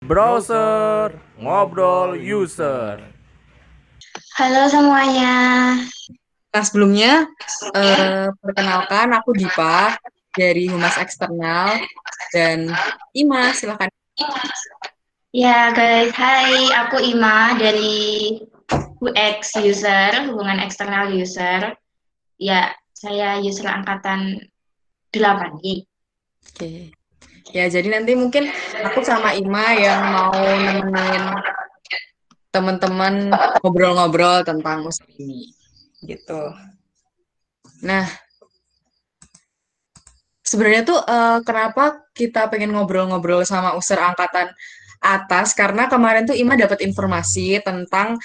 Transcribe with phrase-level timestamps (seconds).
[0.00, 3.04] Browser ngobrol user.
[4.40, 5.36] Halo semuanya.
[6.48, 7.28] Nah, sebelumnya
[7.76, 10.00] eh, perkenalkan aku Dipa
[10.32, 11.84] dari Humas Eksternal
[12.32, 12.72] dan
[13.12, 13.92] Ima, silahkan.
[15.36, 18.40] Ya guys, hai aku Ima dari
[19.04, 21.76] UX user, hubungan eksternal user.
[22.40, 24.48] Ya, saya user angkatan
[25.12, 26.97] 8 Oke.
[27.56, 28.52] Ya, jadi nanti mungkin
[28.84, 31.24] aku sama Ima yang mau nemenin
[32.52, 33.32] teman-teman
[33.64, 35.52] ngobrol-ngobrol tentang musik ini.
[36.04, 36.42] Gitu.
[37.84, 38.04] Nah,
[40.48, 44.48] sebenarnya tuh uh, kenapa kita pengen ngobrol-ngobrol sama user angkatan
[44.98, 48.18] atas karena kemarin tuh Ima dapat informasi tentang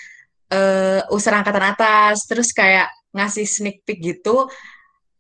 [0.50, 4.50] uh, user angkatan atas terus kayak ngasih sneak peek gitu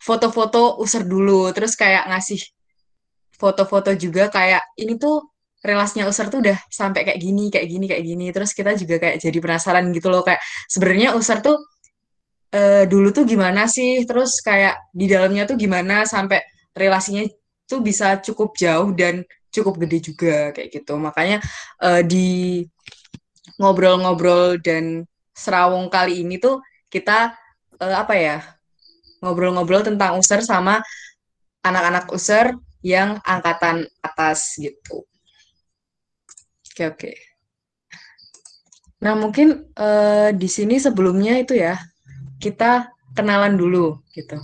[0.01, 2.41] foto-foto user dulu terus kayak ngasih
[3.37, 5.33] foto-foto juga kayak ini tuh
[5.63, 8.25] relasinya user tuh udah sampai kayak gini kayak gini kayak gini.
[8.35, 11.57] Terus kita juga kayak jadi penasaran gitu loh kayak sebenarnya user tuh
[12.53, 14.03] uh, dulu tuh gimana sih?
[14.03, 16.43] Terus kayak di dalamnya tuh gimana sampai
[16.75, 17.23] relasinya
[17.65, 19.23] tuh bisa cukup jauh dan
[19.53, 20.99] cukup gede juga kayak gitu.
[20.99, 21.39] Makanya
[21.79, 22.65] uh, di
[23.57, 26.61] ngobrol-ngobrol dan serawung kali ini tuh
[26.91, 27.33] kita
[27.79, 28.37] uh, apa ya
[29.23, 30.83] ngobrol-ngobrol tentang user sama
[31.63, 32.51] anak-anak user
[32.83, 35.07] yang angkatan atas gitu.
[36.73, 37.11] Oke oke.
[39.03, 41.79] Nah mungkin uh, di sini sebelumnya itu ya
[42.37, 44.35] kita kenalan dulu gitu.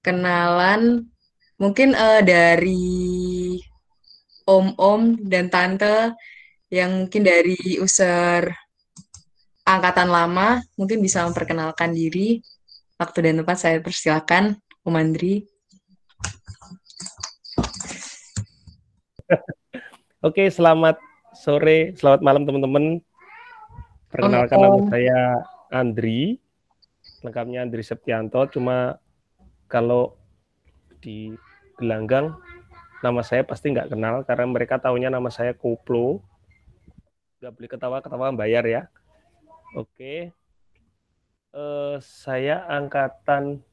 [0.00, 1.04] Kenalan
[1.60, 3.60] mungkin uh, dari
[4.48, 6.16] om-om dan tante
[6.72, 8.48] yang mungkin dari user
[9.68, 12.40] angkatan lama mungkin bisa memperkenalkan diri.
[12.98, 15.46] Waktu dan tempat saya persilakan, Om Andri.
[20.28, 21.00] Oke, selamat
[21.32, 23.00] sore, selamat malam teman-teman.
[24.12, 25.20] Perkenalkan oh, nama saya
[25.72, 26.36] Andri.
[27.24, 29.00] Lengkapnya Andri Septianto, cuma
[29.72, 30.20] kalau
[31.00, 31.32] di
[31.80, 32.36] gelanggang
[33.00, 36.20] nama saya pasti nggak kenal karena mereka tahunya nama saya Koplo.
[37.40, 38.82] Nggak boleh ketawa, ketawa bayar ya.
[39.80, 40.36] Oke.
[41.56, 43.64] Uh, saya angkatan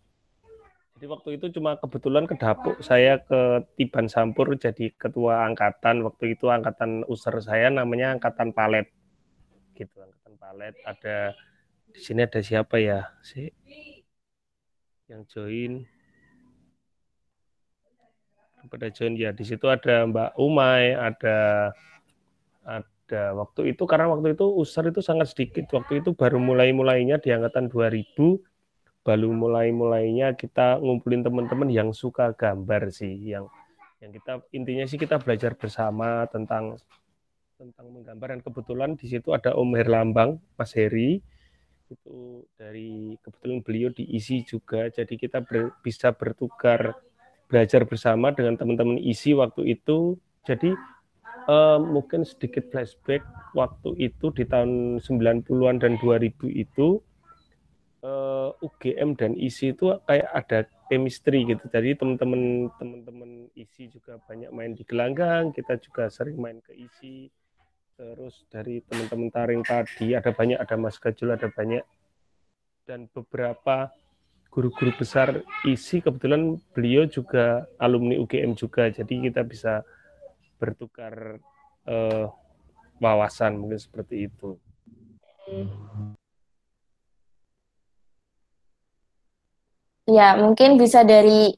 [0.96, 6.00] jadi waktu itu cuma kebetulan ke dapur saya ke Tiban Sampur jadi ketua angkatan.
[6.08, 8.88] Waktu itu angkatan user saya namanya angkatan palet.
[9.76, 10.72] Gitu, angkatan palet.
[10.88, 11.36] Ada
[11.92, 13.12] di sini ada siapa ya?
[13.20, 13.52] Si
[15.12, 15.84] yang join
[18.66, 21.70] pada join ya di situ ada Mbak Umay, ada
[22.64, 25.68] ada waktu itu karena waktu itu user itu sangat sedikit.
[25.76, 28.55] Waktu itu baru mulai-mulainya di angkatan 2000
[29.06, 33.46] baru mulai-mulainya kita ngumpulin teman-teman yang suka gambar sih, yang
[34.02, 36.82] yang kita intinya sih kita belajar bersama tentang
[37.62, 38.34] tentang menggambar.
[38.34, 41.22] Dan kebetulan di situ ada Om Herlambang, Mas Heri.
[41.86, 44.90] Itu dari kebetulan beliau diisi juga.
[44.90, 46.98] Jadi kita ber, bisa bertukar
[47.46, 50.18] belajar bersama dengan teman-teman isi waktu itu.
[50.50, 50.74] Jadi
[51.46, 53.22] uh, mungkin sedikit flashback
[53.54, 57.06] waktu itu di tahun 90-an dan 2000 itu
[58.06, 61.66] uh, eh, UGM dan isi itu kayak ada chemistry gitu.
[61.66, 67.34] Jadi teman-teman teman-teman isi juga banyak main di gelanggang, kita juga sering main ke isi.
[67.96, 71.82] Terus dari teman-teman taring tadi ada banyak, ada Mas Gajul, ada banyak
[72.86, 73.90] dan beberapa
[74.54, 79.84] guru-guru besar isi kebetulan beliau juga alumni UGM juga jadi kita bisa
[80.56, 81.44] bertukar
[81.90, 82.32] uh,
[83.04, 84.56] wawasan mungkin seperti itu.
[90.06, 91.58] Ya, mungkin bisa dari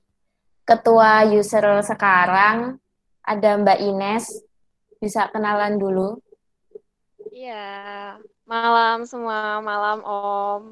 [0.63, 2.79] ketua user sekarang
[3.19, 4.25] ada Mbak Ines.
[5.03, 6.15] Bisa kenalan dulu.
[7.29, 10.63] Iya, malam semua, malam Om.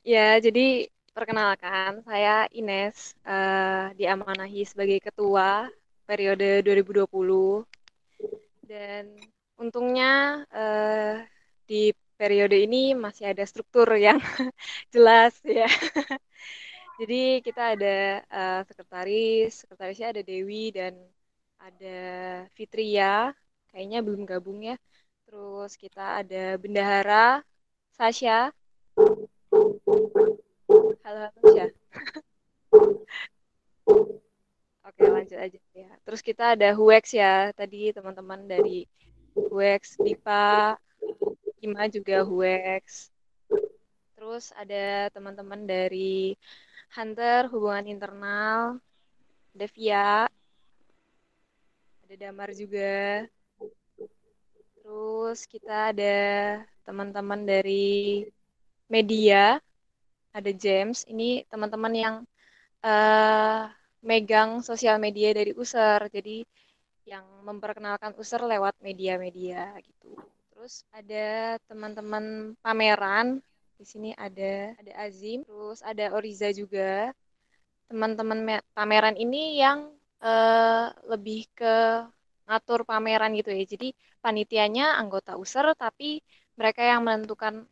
[0.00, 5.68] Ya, jadi perkenalkan saya Ines uh, diamanahi sebagai ketua
[6.08, 7.68] periode 2020
[8.64, 9.12] dan
[9.60, 11.20] untungnya uh,
[11.68, 14.20] di periode ini masih ada struktur yang
[14.94, 15.64] jelas ya.
[17.00, 17.96] Jadi kita ada
[18.28, 20.92] uh, sekretaris, sekretarisnya ada Dewi dan
[21.56, 22.00] ada
[22.52, 23.32] Fitria,
[23.72, 24.76] kayaknya belum gabung ya.
[25.24, 27.40] Terus kita ada bendahara
[27.96, 28.52] Sasha,
[31.10, 31.66] Halo, halo ya.
[34.88, 35.90] Oke, lanjut aja ya.
[36.04, 37.50] Terus kita ada Huex ya.
[37.56, 38.84] Tadi teman-teman dari
[39.34, 40.76] Huex, Dipa,
[41.60, 43.12] Ima juga Huex.
[44.16, 46.36] Terus ada teman-teman dari
[46.92, 48.80] Hunter, hubungan internal,
[49.54, 50.28] Devia,
[52.20, 53.24] Damar juga.
[54.76, 56.18] Terus kita ada
[56.84, 58.26] teman-teman dari
[58.90, 59.56] media,
[60.34, 61.06] ada James.
[61.06, 62.16] Ini teman-teman yang
[62.82, 63.70] uh,
[64.02, 66.10] megang sosial media dari USER.
[66.12, 66.42] Jadi
[67.06, 70.18] yang memperkenalkan USER lewat media-media gitu.
[70.60, 73.40] Terus ada teman-teman pameran.
[73.80, 77.16] Di sini ada ada Azim, terus ada Oriza juga.
[77.88, 79.88] Teman-teman pameran ini yang
[80.20, 82.04] uh, lebih ke
[82.44, 83.64] ngatur pameran gitu ya.
[83.64, 86.20] Jadi panitianya anggota USER tapi
[86.60, 87.64] mereka yang menentukan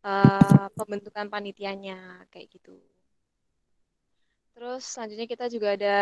[0.00, 2.72] uh, pembentukan panitianya kayak gitu.
[4.56, 5.98] Terus selanjutnya kita juga ada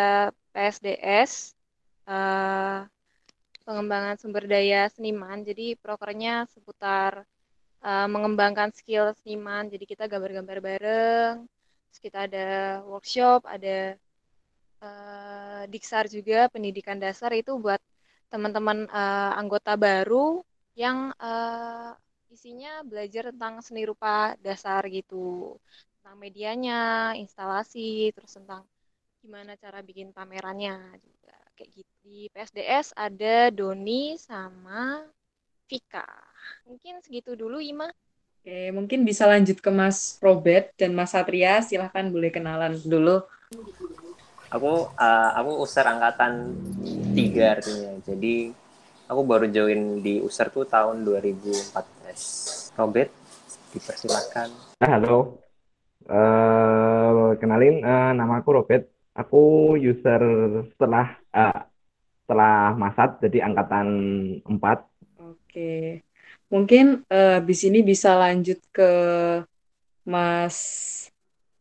[0.55, 1.59] PSDS
[2.07, 2.87] uh,
[3.69, 5.45] pengembangan sumber daya seniman.
[5.45, 7.29] Jadi prokernya seputar
[7.85, 9.69] uh, mengembangkan skill seniman.
[9.69, 11.35] Jadi kita gambar-gambar bareng.
[11.93, 12.49] Terus kita ada
[12.89, 14.01] workshop, ada
[14.81, 17.81] uh, diksar juga pendidikan dasar itu buat
[18.33, 20.41] teman-teman uh, anggota baru
[20.77, 21.97] yang uh,
[22.29, 25.57] isinya belajar tentang seni rupa dasar gitu
[25.99, 28.63] tentang medianya instalasi terus tentang
[29.25, 35.03] gimana cara bikin pamerannya juga kayak gitu di PSDS ada Doni sama
[35.67, 36.07] Vika
[36.63, 37.91] mungkin segitu dulu Ima
[38.39, 41.61] Oke, mungkin bisa lanjut ke Mas Robert dan Mas Satria.
[41.61, 43.21] Silahkan boleh kenalan dulu.
[44.49, 46.57] Aku uh, aku user angkatan
[47.13, 48.01] tiga artinya.
[48.09, 48.49] Jadi
[49.05, 52.73] aku baru join di user tuh tahun 2014.
[52.81, 53.11] Robert,
[53.77, 54.49] dipersilakan.
[54.81, 55.45] Ah, halo.
[56.09, 58.89] Uh, kenalin, uh, nama aku Robert.
[59.13, 60.23] Aku user
[60.73, 61.59] setelah uh,
[62.27, 63.87] setelah Masat, jadi angkatan
[64.43, 64.59] 4.
[65.23, 66.03] Oke.
[66.51, 68.91] Mungkin uh, di sini bisa lanjut ke
[70.03, 70.57] Mas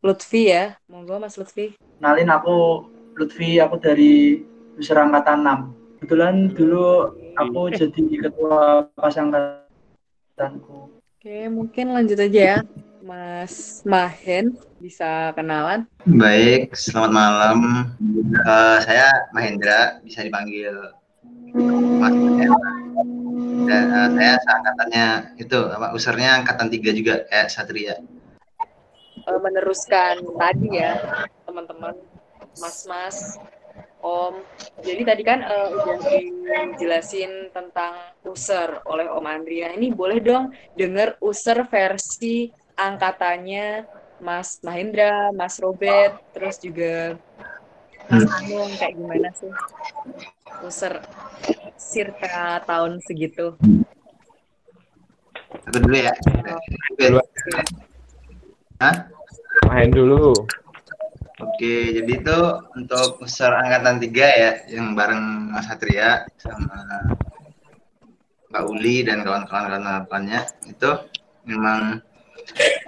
[0.02, 0.76] Lutfi ya.
[0.90, 1.78] Monggo Mas Lutfi.
[2.00, 4.42] Kenalin aku Lutfi, aku dari
[4.76, 6.02] user angkatan 6.
[6.02, 10.94] Kebetulan dulu aku jadi ketua pas angkatanku.
[11.18, 12.58] Oke, mungkin lanjut aja ya.
[13.08, 15.88] Mas Mahen bisa kenalan.
[16.04, 17.58] Baik, selamat malam.
[18.44, 20.92] Uh, saya Mahendra, bisa dipanggil
[21.56, 22.12] Mas.
[23.64, 25.06] Dan uh, saya seangkatannya
[25.40, 27.96] itu apa usernya angkatan tiga juga kayak Satria.
[29.24, 31.00] Uh, meneruskan tadi ya,
[31.48, 31.96] teman-teman
[32.60, 33.40] mas-mas,
[34.04, 34.36] om.
[34.84, 35.96] Jadi tadi kan uh, udah
[36.76, 37.96] dijelasin tentang
[38.28, 39.72] user oleh Om Andria.
[39.72, 43.90] Ini boleh dong denger user versi angkatannya
[44.22, 47.18] Mas Mahendra, Mas Robert, terus juga
[48.06, 48.36] Mas hmm.
[48.40, 49.52] Anung kayak gimana sih
[50.62, 51.02] user
[51.78, 53.54] circa tahun segitu?
[55.68, 56.12] Aku dulu ya.
[56.48, 57.22] Oh,
[58.78, 58.96] Hah?
[59.68, 60.32] Main dulu.
[61.38, 62.38] Oke, jadi itu
[62.74, 66.82] untuk user angkatan tiga ya, yang bareng Mas Satria sama
[68.48, 69.78] Mbak Uli dan kawan-kawan
[70.08, 70.90] lainnya itu
[71.46, 72.00] memang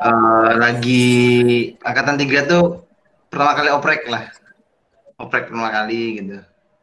[0.00, 2.84] uh, lagi angkatan tiga tuh
[3.30, 4.28] pertama kali oprek lah,
[5.20, 6.38] oprek pertama kali gitu.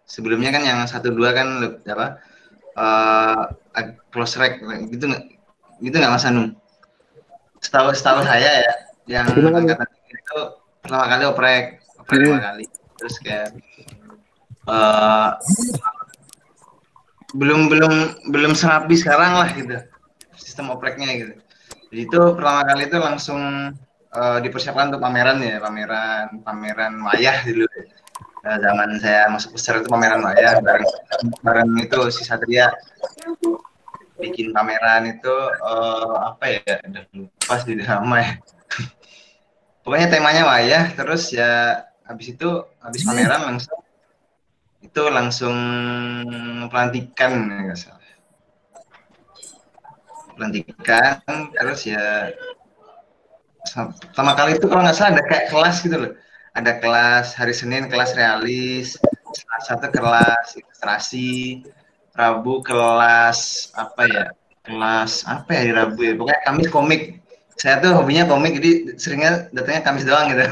[0.07, 2.07] Sebelumnya kan yang satu dua kan apa
[2.79, 3.41] uh,
[4.13, 5.24] close rec gitu nggak
[5.83, 6.56] gitu nggak Mas Anu?
[7.59, 8.74] Setahu setahu saya ya,
[9.19, 10.39] yang angkatan tiga itu
[10.80, 11.63] pertama kali oprek
[12.00, 12.65] oprek pertama kali.
[12.97, 13.50] Terus kayak
[14.65, 15.35] uh,
[17.35, 17.94] belum belum
[18.31, 19.78] belum serapi sekarang lah gitu
[20.40, 21.33] sistem opreknya gitu
[21.87, 23.41] jadi itu pertama kali itu langsung
[24.11, 27.67] uh, dipersiapkan untuk pameran ya pameran pameran wayah dulu.
[28.45, 30.87] Nah, zaman saya masuk besar itu pameran wayah bareng
[31.44, 32.71] bareng itu si Satria
[34.17, 38.31] bikin pameran itu uh, apa ya udah lupa sih nama ya.
[39.83, 42.49] Pokoknya temanya wayah terus ya habis itu
[42.83, 43.79] habis pameran langsung
[44.83, 45.57] itu langsung
[46.71, 47.31] pelantikan
[47.67, 47.96] ya
[50.37, 51.19] pelantikan
[51.57, 52.31] terus ya
[53.73, 56.13] pertama kali itu kalau nggak salah ada kayak kelas gitu loh.
[56.57, 58.97] Ada kelas hari Senin kelas realis
[59.61, 61.61] satu kelas ilustrasi
[62.17, 64.25] Rabu kelas apa ya
[64.65, 67.01] kelas apa ya di Rabu ya pokoknya Kamis komik.
[67.57, 70.45] Saya tuh hobinya komik jadi seringnya datangnya Kamis doang gitu.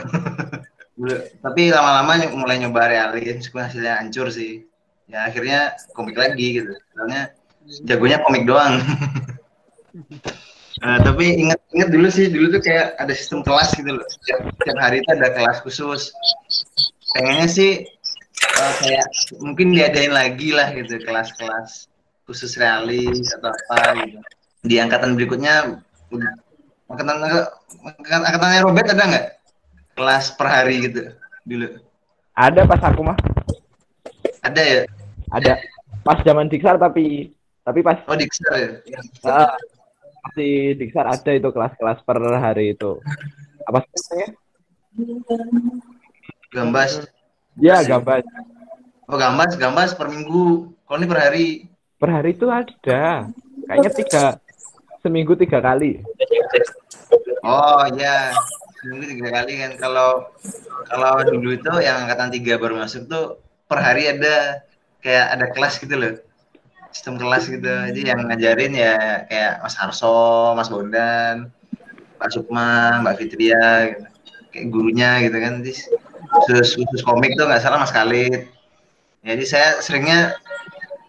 [1.45, 4.65] Tapi lama-lama mulai nyoba realis meskipun hasilnya hancur sih.
[5.09, 6.73] Ya akhirnya komik lagi gitu.
[6.93, 7.33] Soalnya
[7.85, 8.77] jagonya komik doang
[10.83, 14.05] uh, tapi ingat ingat dulu sih dulu tuh kayak ada sistem kelas gitu loh.
[14.07, 16.11] Setiap, setiap hari itu ada kelas khusus.
[17.15, 17.71] Pengennya sih
[18.59, 19.07] uh, kayak
[19.39, 21.87] mungkin diadain lagi lah gitu kelas-kelas
[22.25, 24.19] khusus realis atau apa gitu.
[24.65, 25.79] Di angkatan berikutnya
[26.89, 27.17] angkatan
[28.03, 29.27] angkatannya Robert ada nggak?
[29.95, 31.01] Kelas per hari gitu
[31.47, 31.79] dulu.
[32.35, 33.17] Ada pas aku mah
[34.43, 34.81] ada ya?
[35.33, 35.53] Ada.
[36.05, 37.33] Pas zaman Diksar tapi
[37.65, 38.69] tapi pas Oh, Diksar ya?
[39.25, 39.57] Ah,
[40.25, 42.97] masih Diksar ada itu kelas-kelas per hari itu.
[43.69, 44.33] Apa sih namanya?
[46.49, 46.91] Gambas.
[47.59, 48.23] Ya, gambas.
[49.05, 50.71] Oh, gambas, gambas per minggu.
[50.87, 51.47] Kalau ini per hari.
[51.99, 53.29] Per hari itu ada.
[53.65, 54.23] Kayaknya tiga
[55.03, 56.01] seminggu tiga kali.
[57.45, 58.33] Oh, iya.
[58.81, 59.71] Seminggu tiga kali kan.
[59.77, 60.31] Kalau
[60.89, 64.63] kalau dulu itu yang angkatan tiga baru masuk tuh per hari ada
[65.03, 66.13] kayak ada kelas gitu loh.
[66.95, 67.67] Sistem kelas gitu.
[67.67, 71.51] Jadi yang ngajarin ya kayak Mas Harso, Mas Bondan,
[72.15, 74.07] Pak Sukma, Mbak Fitria gitu.
[74.55, 75.59] Kayak gurunya gitu kan.
[75.59, 75.73] Jadi
[76.31, 78.47] khusus, khusus komik tuh nggak salah Mas Khalid.
[79.27, 80.39] Jadi saya seringnya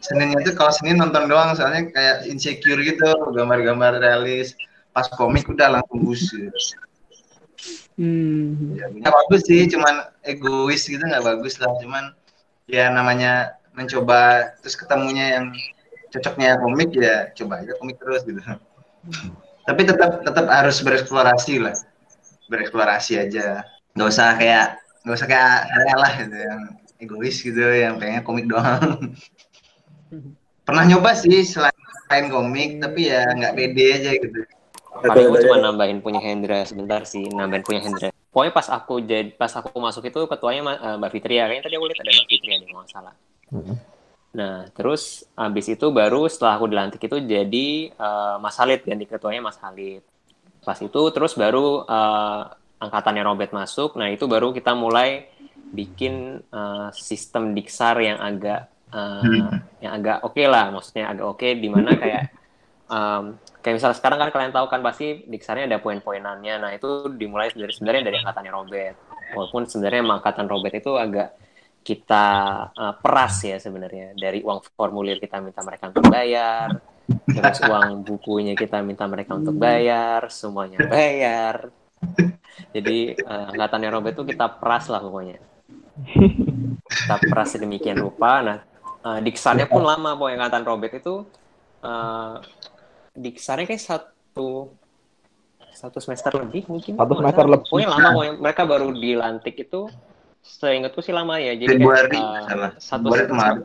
[0.07, 4.55] Seninnya itu kalau Senin nonton doang soalnya kayak insecure gitu, gambar-gambar realis.
[4.95, 6.61] Pas komik udah langsung bus gitu.
[7.97, 8.77] Hmm.
[8.77, 11.73] Ya, bagus sih, cuman egois gitu nggak bagus lah.
[11.81, 12.15] Cuman
[12.71, 15.53] ya namanya mencoba terus ketemunya yang
[16.17, 18.41] cocoknya komik ya coba aja komik terus gitu.
[19.67, 21.77] Tapi tetap tetap harus bereksplorasi lah,
[22.49, 23.67] bereksplorasi aja.
[23.93, 24.67] Nggak usah kayak
[25.05, 26.61] nggak usah kayak saya lah gitu yang
[26.97, 29.13] egois gitu, yang pengen komik doang.
[30.67, 34.41] Pernah nyoba sih selain komik, tapi ya nggak pede aja gitu.
[34.97, 38.09] Paling aku cuma nambahin punya Hendra sebentar sih, nambahin punya Hendra.
[38.33, 41.87] Pokoknya pas aku jadi pas aku masuk itu ketuanya eh, Mbak Fitria, kayaknya tadi aku
[41.89, 43.15] lihat ada Mbak Fitria di nggak salah.
[44.35, 49.45] Nah, terus abis itu baru setelah aku dilantik itu jadi eh, Mas Halid ganti ketuanya
[49.45, 50.03] Mas Halid.
[50.67, 52.43] Pas itu terus baru eh,
[52.83, 53.95] angkatannya Robert masuk.
[53.95, 55.31] Nah, itu baru kita mulai
[55.71, 59.51] bikin eh, sistem diksar yang agak eh,
[59.85, 62.23] yang agak oke lah, maksudnya agak oke di mana kayak
[62.87, 63.25] em,
[63.63, 66.55] kayak misalnya sekarang kan kalian tahu kan pasti diksarnya ada poin-poinannya.
[66.63, 68.97] Nah, itu dimulai dari sebenarnya dari angkatannya Robert.
[69.35, 71.35] Walaupun sebenarnya angkatan Robert itu agak
[71.87, 72.27] kita
[72.75, 74.19] uh, peras ya sebenarnya.
[74.19, 79.55] Dari uang formulir kita minta mereka untuk bayar terus uang bukunya kita minta mereka untuk
[79.55, 81.71] bayar semuanya bayar.
[82.75, 85.39] Jadi uh, angkatannya Robert itu kita peras lah pokoknya.
[86.87, 88.43] Kita peras sedemikian rupa.
[88.43, 88.59] Nah
[89.07, 91.15] uh, diksarnya pun lama pokoknya angkatan Robert itu
[91.87, 92.43] uh,
[93.15, 94.75] diksarnya kayak satu
[95.71, 96.99] satu semester lebih mungkin.
[96.99, 97.69] Satu semester lebih.
[97.71, 98.35] pokoknya lama pokoknya.
[98.43, 99.87] Mereka baru dilantik itu
[100.47, 102.71] seingatku sih lama ya jadi Februari, kayak, uh, salah.
[102.79, 103.65] satu Februari Maret.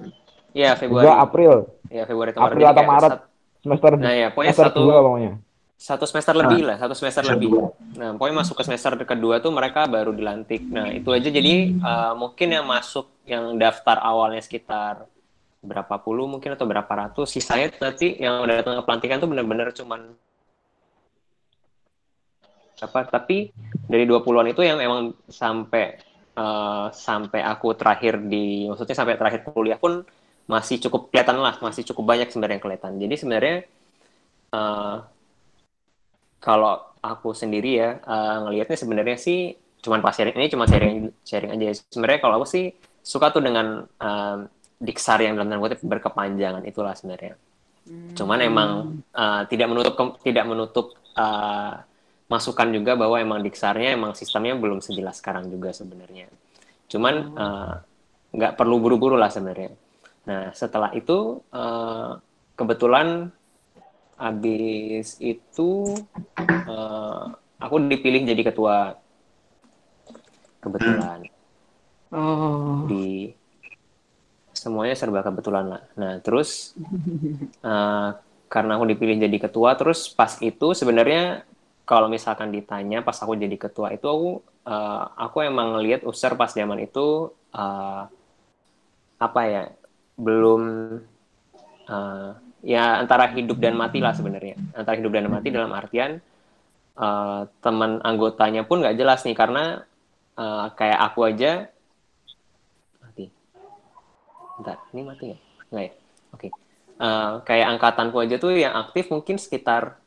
[0.51, 1.51] ya Februari Juga April.
[1.87, 3.11] ya Februari atau Maret April atau Maret.
[3.11, 3.25] sat-
[3.61, 5.31] Semester nah ya pokoknya semester satu dua pokoknya.
[5.77, 7.49] satu semester lebih lah satu semester lebih
[7.93, 12.13] nah pokoknya masuk ke semester kedua tuh mereka baru dilantik nah itu aja jadi uh,
[12.13, 15.05] mungkin yang masuk yang daftar awalnya sekitar
[15.61, 19.69] berapa puluh mungkin atau berapa ratus sisanya nanti yang udah datang ke pelantikan tuh bener-bener
[19.71, 20.17] cuman
[22.81, 23.53] apa tapi
[23.85, 26.01] dari 20-an itu yang emang sampai
[26.35, 30.03] eh, sampai aku terakhir di maksudnya sampai terakhir kuliah pun
[30.49, 32.91] masih cukup kelihatan lah masih cukup banyak sebenarnya yang kelihatan.
[32.99, 33.55] Jadi sebenarnya
[34.53, 34.95] eh,
[36.41, 39.39] kalau aku sendiri ya eh, ngelihatnya sebenarnya sih
[39.81, 41.81] cuman pas sharing ini cuma sharing sharing aja.
[41.89, 42.65] Sebenarnya kalau aku sih
[43.01, 44.37] suka tuh dengan eh,
[44.81, 47.37] diksar yang dalam tanda kutip berkepanjangan itulah sebenarnya.
[48.17, 48.69] Cuman emang
[49.15, 50.85] eh, tidak menutup ke- tidak menutup
[51.17, 51.73] eh,
[52.31, 56.31] masukan juga bahwa emang diksarnya emang sistemnya belum sejelas sekarang juga sebenarnya.
[56.91, 57.73] Cuman eh,
[58.31, 59.75] nggak perlu buru-buru lah sebenarnya.
[60.27, 62.11] Nah setelah itu eh,
[62.55, 63.07] kebetulan
[64.15, 65.69] habis itu
[66.39, 67.23] eh,
[67.59, 68.95] aku dipilih jadi ketua
[70.63, 71.27] kebetulan
[72.11, 72.91] Oh.
[72.91, 73.31] di
[74.51, 75.81] semuanya serba kebetulan lah.
[75.95, 76.75] Nah terus
[77.71, 78.09] eh,
[78.51, 81.47] karena aku dipilih jadi ketua, terus pas itu sebenarnya
[81.91, 84.29] kalau misalkan ditanya pas aku jadi ketua itu aku
[84.63, 88.03] eh, aku emang ngelihat user pas zaman itu eh,
[89.19, 89.63] apa ya
[90.15, 90.61] belum
[91.91, 92.29] eh,
[92.63, 96.23] ya antara hidup dan mati lah sebenarnya antara hidup dan mati dalam artian
[96.95, 99.83] eh, teman anggotanya pun nggak jelas nih karena
[100.39, 101.51] eh, kayak aku aja
[103.03, 103.27] mati
[104.55, 105.41] Bentar, ini mati nggak?
[105.73, 105.91] Nggak ya?
[106.37, 106.47] Oke.
[107.01, 109.97] Eh, kayak angkatanku aja tuh yang aktif mungkin sekitar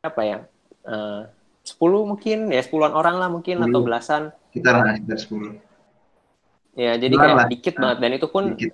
[0.00, 0.38] apa ya?
[0.86, 1.22] Eh,
[1.66, 3.86] 10 mungkin ya 10-an orang lah mungkin atau 10.
[3.90, 4.22] belasan.
[4.54, 5.58] Sekitar lah, sekitar 10.
[6.78, 7.48] Ya, jadi kayak lah.
[7.50, 8.72] dikit banget dan itu pun Dikit.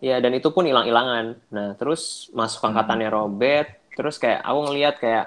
[0.00, 1.26] ya dan itu pun hilang-hilangan.
[1.52, 5.26] Nah, terus masuk angkatannya Robert, terus kayak aku ngelihat kayak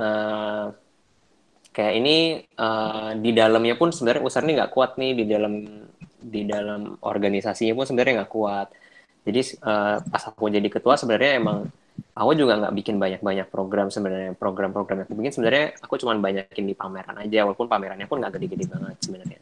[0.00, 0.66] eh,
[1.76, 2.16] kayak ini
[2.48, 5.54] eh, di dalamnya pun sebenarnya Usar ini nggak kuat nih di dalam
[6.24, 8.72] di dalam organisasinya pun sebenarnya nggak kuat.
[9.28, 9.60] Jadi
[10.08, 11.68] pas aku jadi ketua sebenarnya emang
[12.14, 15.32] aku juga nggak bikin banyak-banyak program sebenarnya program-program yang aku bikin.
[15.34, 19.40] Sebenarnya aku cuma banyakin di pameran aja walaupun pamerannya pun nggak gede-gede banget sebenarnya.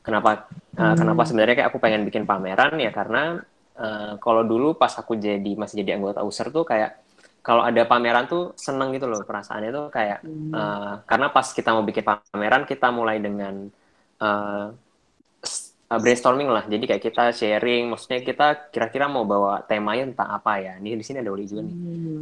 [0.00, 2.72] Kenapa eh, kenapa sebenarnya kayak aku pengen bikin pameran?
[2.80, 3.44] Ya karena
[3.78, 6.98] uh, kalau dulu pas aku jadi masih jadi anggota user tuh kayak
[7.40, 10.20] kalau ada pameran tuh seneng gitu loh perasaannya tuh kayak
[10.52, 13.70] uh, karena pas kita mau bikin pameran kita mulai dengan
[14.20, 14.74] uh,
[15.88, 16.68] brainstorming lah.
[16.68, 20.76] Jadi kayak kita sharing maksudnya kita kira-kira mau bawa temanya tentang apa ya?
[20.76, 21.76] Ini di sini ada Oli juga nih.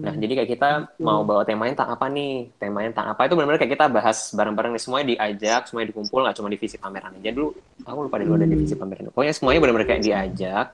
[0.06, 0.68] Nah jadi kayak kita
[1.02, 2.54] mau bawa temanya tentang apa nih?
[2.62, 3.26] Temanya tentang apa?
[3.26, 4.82] Itu benar-benar kayak kita bahas bareng-bareng nih.
[4.86, 7.30] Semuanya diajak semuanya dikumpul nggak cuma divisi pameran aja.
[7.34, 7.48] Dulu
[7.82, 9.10] aku lupa dulu ada divisi pameran.
[9.10, 10.66] Pokoknya semuanya benar-benar kayak diajak.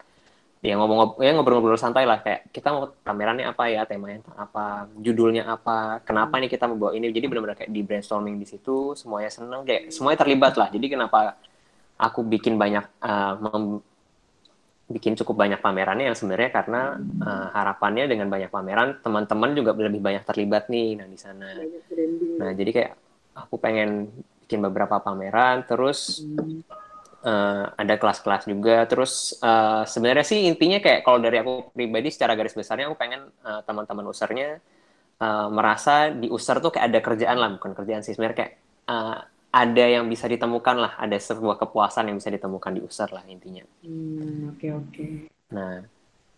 [0.62, 2.20] Ya ngomong-ngomong ya ngobrol-ngobrol santai lah.
[2.20, 3.88] Kayak kita mau pamerannya apa ya?
[3.88, 4.84] Temanya tentang apa?
[5.00, 6.04] Judulnya apa?
[6.04, 7.08] Kenapa nih kita mau bawa ini?
[7.08, 9.64] Jadi benar-benar kayak di brainstorming di situ semuanya seneng.
[9.64, 10.68] Kayak semuanya terlibat lah.
[10.68, 11.40] Jadi kenapa
[12.02, 13.38] aku bikin banyak uh,
[14.90, 20.02] bikin cukup banyak pamerannya yang sebenarnya karena uh, harapannya dengan banyak pameran teman-teman juga lebih
[20.02, 21.48] banyak terlibat nih nah di sana.
[22.42, 22.92] Nah jadi kayak
[23.32, 24.10] aku pengen
[24.44, 26.20] bikin beberapa pameran terus
[27.24, 28.84] uh, ada kelas-kelas juga.
[28.84, 33.32] Terus uh, sebenarnya sih intinya kayak kalau dari aku pribadi secara garis besarnya aku pengen
[33.46, 34.60] uh, teman-teman usernya
[35.22, 38.12] uh, merasa di user tuh kayak ada kerjaan lah bukan kerjaan sih.
[38.12, 38.52] Sebenarnya kayak
[38.90, 39.18] uh,
[39.52, 43.60] ada yang bisa ditemukan lah, ada sebuah kepuasan yang bisa ditemukan di user lah intinya.
[43.84, 45.04] Hmm, oke oke.
[45.52, 45.84] Nah,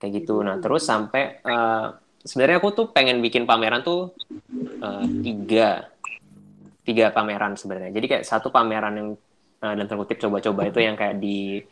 [0.02, 0.42] kayak gitu.
[0.42, 1.94] Nah, terus sampai uh,
[2.26, 4.10] sebenarnya aku tuh pengen bikin pameran tuh
[4.82, 5.94] uh, tiga
[6.82, 7.94] tiga pameran sebenarnya.
[7.94, 9.08] Jadi kayak satu pameran yang
[9.62, 11.62] uh, dan terkutip coba-coba itu yang kayak di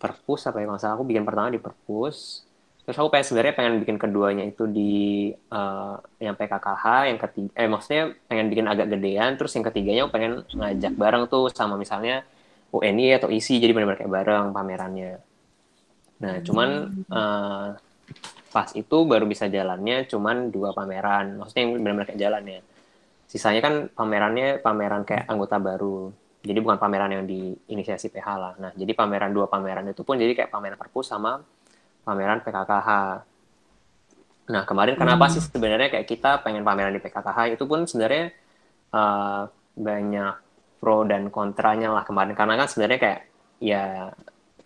[0.00, 2.42] perpus apa ya masalah aku bikin pertama di perpus
[2.82, 6.84] terus aku pengen sebenarnya pengen bikin keduanya itu di uh, yang PKKH
[7.14, 11.24] yang ketiga eh maksudnya pengen bikin agak gedean terus yang ketiganya aku pengen ngajak bareng
[11.30, 12.26] tuh sama misalnya
[12.74, 15.12] UNI atau ISI jadi benar-benar kayak bareng pamerannya.
[16.24, 16.70] Nah cuman
[17.12, 17.66] uh,
[18.50, 22.60] pas itu baru bisa jalannya cuman dua pameran maksudnya yang benar-benar kayak jalannya
[23.24, 26.12] sisanya kan pamerannya pameran kayak anggota baru
[26.42, 28.52] jadi bukan pameran yang diinisiasi PH lah.
[28.58, 31.38] Nah jadi pameran dua pameran itu pun jadi kayak pameran perpus sama
[32.02, 32.88] pameran PKKH.
[34.52, 35.32] Nah, kemarin kenapa hmm.
[35.38, 38.34] sih sebenarnya kayak kita pengen pameran di PKKH itu pun sebenarnya
[38.90, 39.46] uh,
[39.78, 40.34] banyak
[40.82, 43.20] pro dan kontranya lah kemarin karena kan sebenarnya kayak
[43.62, 44.10] ya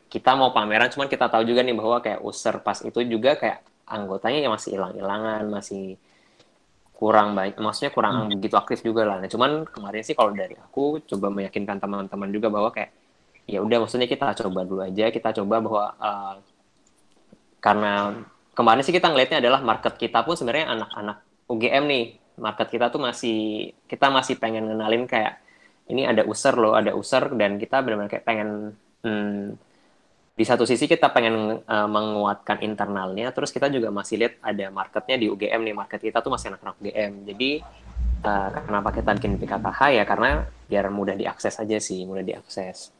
[0.08, 3.60] kita mau pameran cuman kita tahu juga nih bahwa kayak user pas itu juga kayak
[3.86, 6.00] anggotanya ya masih hilang-hilangan, masih
[6.96, 8.40] kurang baik, maksudnya kurang hmm.
[8.40, 9.20] begitu aktif juga lah.
[9.20, 12.90] Nah, cuman kemarin sih kalau dari aku coba meyakinkan teman-teman juga bahwa kayak
[13.46, 16.34] ya udah maksudnya kita coba dulu aja, kita coba bahwa uh,
[17.66, 18.14] karena
[18.54, 21.18] kemarin sih kita ngelihatnya adalah market kita pun sebenarnya anak-anak
[21.50, 22.04] UGM nih.
[22.38, 25.42] Market kita tuh masih kita masih pengen ngenalin kayak
[25.90, 29.56] ini ada user loh ada user dan kita benar-benar kayak pengen hmm,
[30.36, 35.16] di satu sisi kita pengen uh, menguatkan internalnya terus kita juga masih lihat ada marketnya
[35.18, 35.74] di UGM nih.
[35.74, 37.50] Market kita tuh masih anak-anak UGM jadi
[38.22, 40.30] uh, kenapa kita bikin PKKH ya karena
[40.70, 42.95] biar mudah diakses aja sih mudah diakses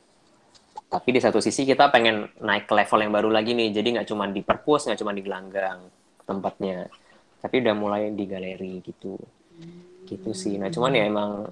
[0.87, 3.75] tapi di satu sisi kita pengen naik ke level yang baru lagi nih.
[3.75, 5.83] Jadi nggak cuma di perpus nggak cuma di gelanggang
[6.23, 6.87] tempatnya.
[7.43, 9.19] Tapi udah mulai di galeri gitu.
[10.07, 10.55] Gitu sih.
[10.57, 11.51] Nah cuman ya emang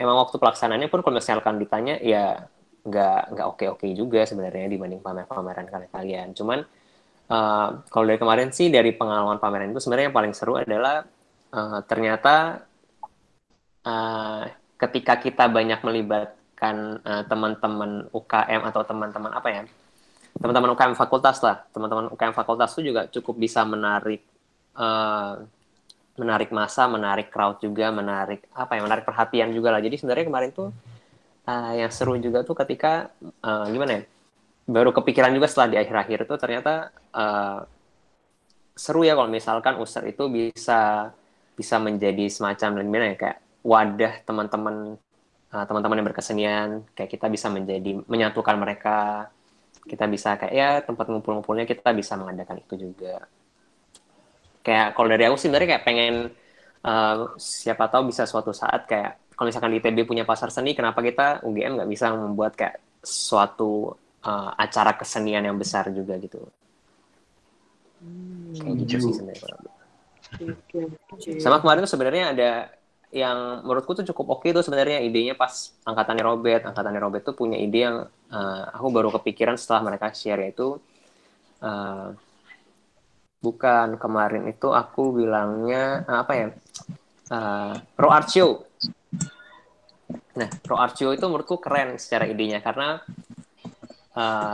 [0.00, 2.48] emang waktu pelaksanaannya pun kalau misalkan ditanya ya
[2.80, 6.64] nggak nggak oke oke juga sebenarnya dibanding pamer-pameran kalian-kalian cuman
[7.28, 11.04] uh, kalau dari kemarin sih dari pengalaman pameran itu sebenarnya yang paling seru adalah
[11.52, 12.64] uh, ternyata
[13.84, 14.48] uh,
[14.80, 19.62] ketika kita banyak melibat uh, teman-teman UKM atau teman-teman apa ya?
[20.36, 21.64] Teman-teman UKM fakultas lah.
[21.72, 24.20] Teman-teman UKM fakultas itu juga cukup bisa menarik
[24.76, 25.40] uh,
[26.20, 29.80] menarik masa menarik crowd juga menarik apa ya menarik perhatian juga lah.
[29.80, 30.68] Jadi sebenarnya kemarin tuh
[31.48, 33.08] uh, yang seru juga tuh ketika
[33.40, 34.02] uh, gimana ya
[34.70, 37.66] baru kepikiran juga setelah di akhir-akhir itu ternyata uh,
[38.78, 41.10] seru ya kalau misalkan user itu bisa
[41.58, 44.96] bisa menjadi semacam gimana ya kayak wadah teman-teman
[45.54, 49.30] uh, teman-teman yang berkesenian kayak kita bisa menjadi menyatukan mereka.
[49.80, 53.26] Kita bisa kayak ya tempat ngumpul-ngumpulnya kita bisa mengadakan itu juga.
[54.60, 56.14] Kayak kalau dari aku sih sebenarnya kayak pengen
[56.84, 61.00] uh, siapa tahu bisa suatu saat kayak kalau misalkan di ITB punya pasar seni kenapa
[61.00, 66.44] kita UGM nggak bisa membuat kayak suatu uh, acara kesenian yang besar juga gitu.
[68.00, 68.56] Hmm.
[68.56, 69.56] kayak gitu sih sebenarnya.
[71.40, 72.50] Sama kemarin tuh sebenarnya ada
[73.10, 76.62] yang menurutku tuh cukup oke okay tuh sebenarnya idenya pas angkatannya Robert.
[76.70, 77.96] Angkatannya Robert tuh punya ide yang
[78.30, 80.78] uh, aku baru kepikiran setelah mereka share yaitu
[81.62, 82.14] uh,
[83.42, 86.46] bukan kemarin itu aku bilangnya uh, apa ya
[87.34, 88.30] uh, pro art
[90.30, 93.02] nah pro art itu menurutku keren secara idenya karena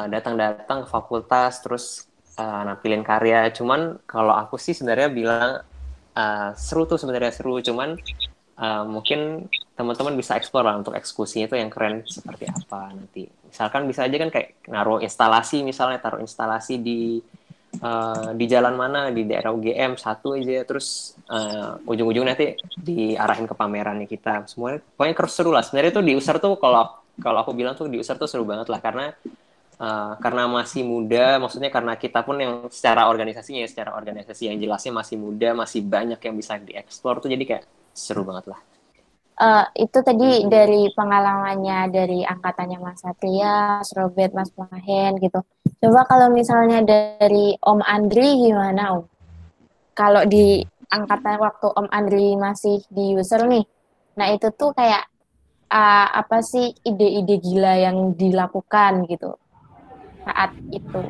[0.07, 3.51] datang-datang ke fakultas terus uh, nampilin karya.
[3.53, 5.51] Cuman kalau aku sih sebenarnya bilang
[6.17, 7.59] uh, seru tuh sebenarnya seru.
[7.61, 7.97] Cuman
[8.59, 13.29] uh, mungkin teman-teman bisa eksplor lah untuk eksekusinya itu yang keren seperti apa nanti.
[13.29, 17.21] Misalkan bisa aja kan kayak naruh instalasi misalnya taruh instalasi di
[17.77, 23.53] eh, di jalan mana di daerah UGM satu aja terus eh, ujung-ujungnya nanti diarahin ke
[23.53, 24.49] pamerannya kita.
[24.49, 25.61] Semuanya pokoknya terus seru lah.
[25.61, 26.89] Sebenarnya tuh di User tuh kalau
[27.21, 29.13] kalau aku bilang tuh di User tuh seru banget lah karena
[29.77, 34.57] eh, karena masih muda maksudnya karena kita pun yang secara organisasinya ya, secara organisasi yang
[34.57, 37.29] jelasnya masih muda masih banyak yang bisa dieksplor tuh.
[37.29, 38.61] Jadi kayak seru banget lah
[39.37, 45.45] Eh, itu tadi dari pengalamannya dari angkatannya Mas Satria, Mas Robert, Mas Mahen gitu.
[45.77, 49.05] Coba kalau misalnya dari Om Andri gimana Om?
[49.93, 53.69] Kalau di angkatan waktu Om Andri masih di user nih,
[54.17, 55.05] nah itu tuh kayak
[55.69, 59.37] uh, apa sih ide-ide gila yang dilakukan gitu
[60.25, 61.01] saat itu?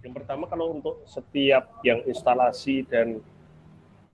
[0.00, 3.20] Yang pertama kalau untuk setiap yang instalasi dan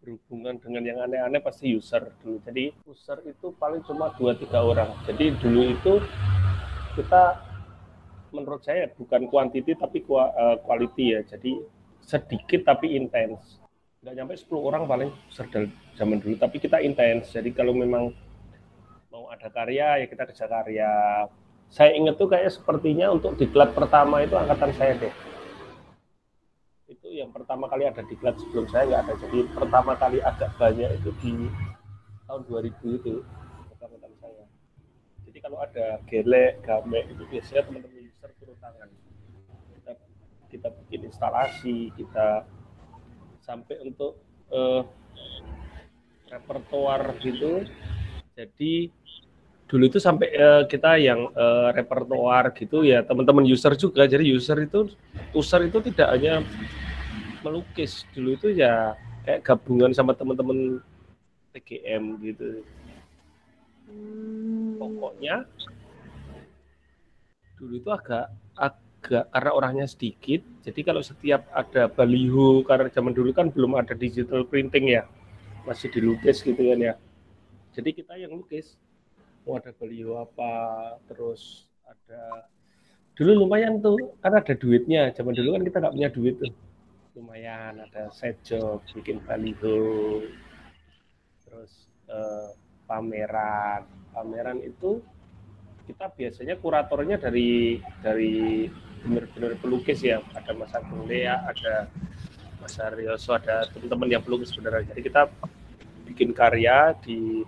[0.04, 2.36] berhubungan dengan yang aneh-aneh pasti user dulu.
[2.44, 4.92] Jadi user itu paling cuma dua tiga orang.
[5.08, 5.92] Jadi dulu itu
[6.92, 7.40] kita
[8.36, 11.20] menurut saya bukan kuantiti tapi eh, quality ya.
[11.24, 11.64] Jadi
[12.04, 13.56] sedikit tapi intens.
[14.04, 15.48] Nggak nyampe 10 orang paling user
[15.96, 17.32] zaman dulu, tapi kita intens.
[17.32, 18.12] Jadi kalau memang
[19.08, 20.92] mau ada karya ya kita kerja karya.
[21.72, 25.33] Saya ingat tuh kayak sepertinya untuk diklat pertama itu angkatan saya deh
[26.94, 29.14] itu yang pertama kali ada di kelas sebelum saya nggak ada.
[29.26, 31.34] Jadi pertama kali agak banyak itu di
[32.30, 33.14] tahun 2000 itu
[33.74, 34.44] pertama saya.
[35.26, 38.88] Jadi kalau ada gelek game itu biasanya teman-teman user turun tangan.
[39.74, 39.92] Kita
[40.54, 42.46] kita bikin instalasi kita
[43.42, 44.22] sampai untuk
[44.54, 44.86] uh,
[46.30, 47.66] repertoar gitu.
[48.34, 48.90] Jadi
[49.64, 54.06] dulu itu sampai uh, kita yang uh, repertoar gitu ya teman-teman user juga.
[54.06, 54.88] Jadi user itu
[55.34, 56.40] user itu tidak hanya
[57.44, 58.08] melukis.
[58.16, 58.96] Dulu itu ya
[59.28, 60.80] kayak gabungan sama teman-teman
[61.52, 62.64] TGM gitu.
[63.84, 64.80] Hmm.
[64.80, 65.44] pokoknya
[67.60, 70.40] dulu itu agak agak karena orangnya sedikit.
[70.64, 75.04] Jadi kalau setiap ada baliho karena zaman dulu kan belum ada digital printing ya.
[75.68, 76.94] Masih dilukis gitu kan ya.
[77.76, 78.80] Jadi kita yang lukis.
[79.44, 80.52] Mau ada beliau apa
[81.04, 82.48] terus ada
[83.12, 85.02] dulu lumayan tuh karena ada duitnya.
[85.12, 86.52] Zaman dulu kan kita nggak punya duit tuh
[87.14, 90.22] lumayan ada set job bikin baliho.
[91.46, 92.50] Terus eh,
[92.90, 93.86] pameran.
[94.10, 94.98] Pameran itu
[95.86, 98.66] kita biasanya kuratornya dari dari
[99.06, 100.18] benar-benar pelukis ya.
[100.34, 101.86] Ada Mas Agung Lea ada
[102.58, 104.90] Mas Aryoso ada teman-teman yang pelukis sebenarnya.
[104.90, 105.30] Jadi kita
[106.10, 107.46] bikin karya di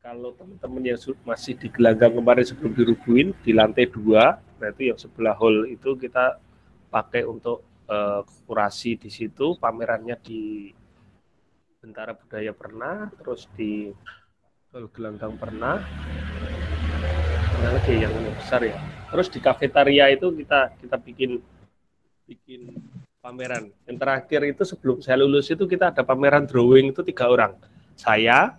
[0.00, 0.98] kalau teman-teman yang
[1.28, 5.92] masih di gelanggang kemarin sebelum dirubuhin di lantai dua, nah itu yang sebelah hall itu
[6.00, 6.40] kita
[6.88, 10.70] pakai untuk uh, kurasi di situ, pamerannya di
[11.80, 13.90] Bentara Budaya pernah, terus di
[14.92, 15.80] gelanggang pernah,
[17.56, 18.76] mana lagi yang besar ya.
[19.08, 21.40] Terus di kafetaria itu kita kita bikin
[22.28, 22.76] bikin
[23.24, 23.72] pameran.
[23.88, 27.56] Yang terakhir itu sebelum saya lulus itu kita ada pameran drawing itu tiga orang.
[27.96, 28.54] Saya,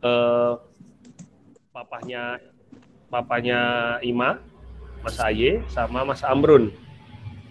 [0.00, 0.54] eh,
[1.70, 2.40] papahnya
[3.12, 3.60] papanya
[4.00, 4.40] Ima,
[5.04, 6.72] Mas Aye, sama Mas Amrun.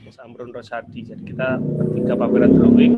[0.08, 1.04] Mas Amrun Rosadi.
[1.04, 2.93] Jadi kita bertiga pameran drawing.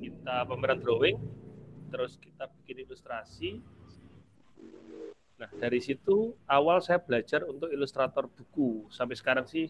[0.00, 1.20] Kita pameran drawing,
[1.92, 3.60] terus kita bikin ilustrasi.
[5.36, 8.88] Nah, dari situ awal saya belajar untuk ilustrator buku.
[8.88, 9.68] Sampai sekarang sih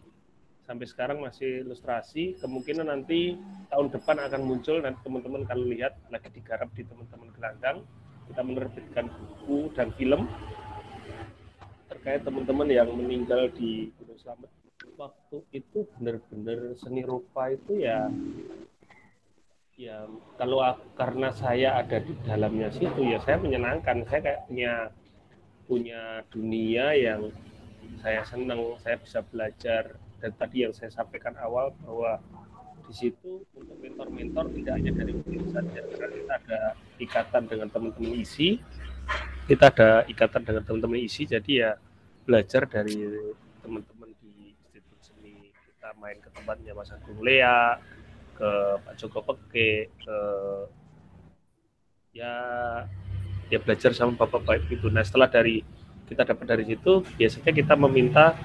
[0.63, 2.39] sampai sekarang masih ilustrasi.
[2.39, 3.35] Kemungkinan nanti
[3.67, 7.83] tahun depan akan muncul nanti teman-teman kalau lihat lagi digarap di teman-teman gelanggang
[8.31, 10.23] kita menerbitkan buku dan film
[12.01, 14.49] terkait teman-teman yang meninggal di Gunung Slamet.
[14.97, 18.09] Waktu itu benar-benar seni rupa itu ya
[19.77, 20.65] ya kalau
[20.97, 24.73] karena saya ada di dalamnya situ ya saya menyenangkan saya kayak punya
[25.69, 26.01] punya
[26.33, 27.29] dunia yang
[28.01, 29.93] saya senang saya bisa belajar
[30.25, 32.17] dan tadi yang saya sampaikan awal bahwa
[32.89, 36.59] di situ untuk mentor-mentor tidak hanya dari guru saja karena kita ada
[36.97, 38.57] ikatan dengan teman-teman isi
[39.45, 41.71] kita ada ikatan dengan teman-teman isi jadi ya
[42.25, 42.97] belajar dari
[43.61, 47.77] teman-teman di Institut Seni kita main ke tempatnya Mas Agung Lea
[48.37, 48.49] ke
[48.81, 50.17] Pak Joko Peke ke
[52.11, 52.33] ya
[53.51, 55.63] ya belajar sama bapak-bapak itu nah setelah dari
[56.11, 58.35] kita dapat dari situ biasanya kita meminta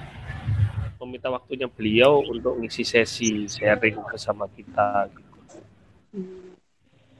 [1.07, 5.37] meminta waktunya beliau untuk ngisi sesi sharing bersama kita gitu.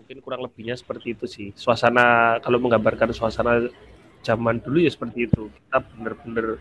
[0.02, 1.48] Mungkin kurang lebihnya seperti itu sih.
[1.54, 3.64] Suasana kalau menggambarkan suasana
[4.28, 5.48] zaman dulu ya seperti itu.
[5.48, 6.60] Kita bener-bener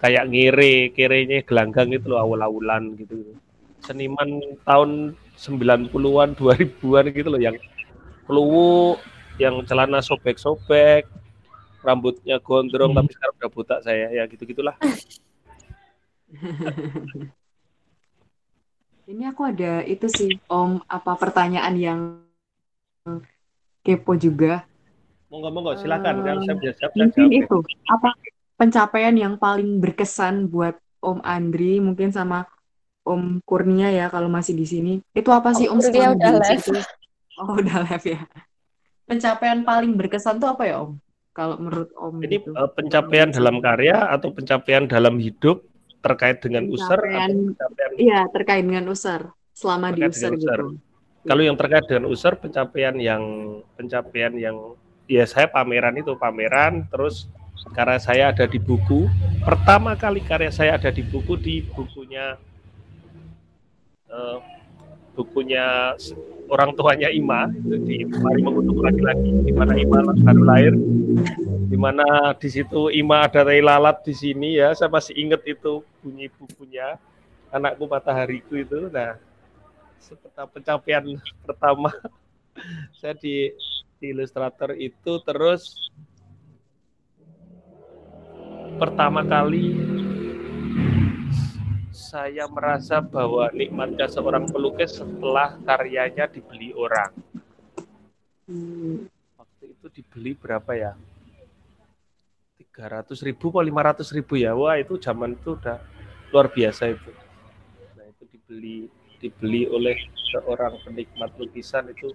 [0.00, 3.36] kayak ngire, kirenya gelanggang itu loh awal-awalan gitu.
[3.84, 7.56] Seniman tahun 90-an, 2000-an gitu loh yang
[8.24, 8.96] keluwu,
[9.36, 11.04] yang celana sobek-sobek,
[11.84, 12.98] rambutnya gondrong hmm.
[13.02, 14.78] tapi sekarang udah buta saya ya gitu-gitulah.
[19.02, 22.22] Ini aku ada itu sih, Om, apa pertanyaan yang
[23.82, 24.64] kepo juga.
[25.32, 27.40] Monggo monggo silakan kalau saya bisa saya Mungkin ya.
[27.40, 27.56] itu,
[27.88, 28.12] apa
[28.60, 32.44] pencapaian yang paling berkesan buat Om Andri, mungkin sama
[33.00, 34.92] Om Kurnia ya kalau masih di sini.
[35.16, 36.60] Itu apa sih Om Om Kurnia udah di live.
[36.60, 36.72] situ?
[37.40, 38.20] Oh, udah live ya.
[39.08, 41.00] Pencapaian paling berkesan tuh apa ya, Om?
[41.32, 42.50] Kalau menurut Om Ini gitu.
[42.52, 45.64] eh, pencapaian dalam karya atau pencapaian dalam hidup
[46.04, 50.60] terkait dengan user atau Pencapaian, iya terkait dengan user, selama di terkait user dengan user.
[50.60, 50.76] gitu.
[51.22, 53.22] Kalau yang terkait dengan user pencapaian yang
[53.80, 56.86] pencapaian yang ya saya pameran itu pameran.
[56.88, 57.26] Terus
[57.74, 59.06] karena saya ada di buku.
[59.42, 62.36] Pertama kali karya saya ada di buku di bukunya
[64.10, 64.38] eh,
[65.14, 65.96] bukunya
[66.50, 67.48] orang tuanya Ima.
[67.52, 70.74] Di Mari Mengutuk Laki-laki di mana Ima baru lahir.
[71.72, 74.74] Di mana di situ Ima ada tai lalat di sini ya.
[74.74, 77.00] Saya masih ingat itu bunyi bukunya
[77.52, 78.90] anakku matahariku itu.
[78.92, 79.16] Nah
[80.02, 81.04] seperti pencapaian
[81.46, 81.94] pertama
[82.98, 83.54] saya di,
[84.02, 85.78] di ilustrator itu terus
[88.74, 89.78] pertama kali
[91.94, 97.14] saya merasa bahwa nikmatnya seorang pelukis setelah karyanya dibeli orang.
[98.50, 99.06] Hmm,
[99.38, 100.92] waktu itu dibeli berapa ya?
[102.58, 104.50] 300 ribu atau 500 ribu ya?
[104.58, 105.78] Wah itu zaman itu udah
[106.34, 107.14] luar biasa itu.
[107.94, 108.90] Nah itu dibeli
[109.22, 109.94] dibeli oleh
[110.34, 112.10] seorang penikmat lukisan itu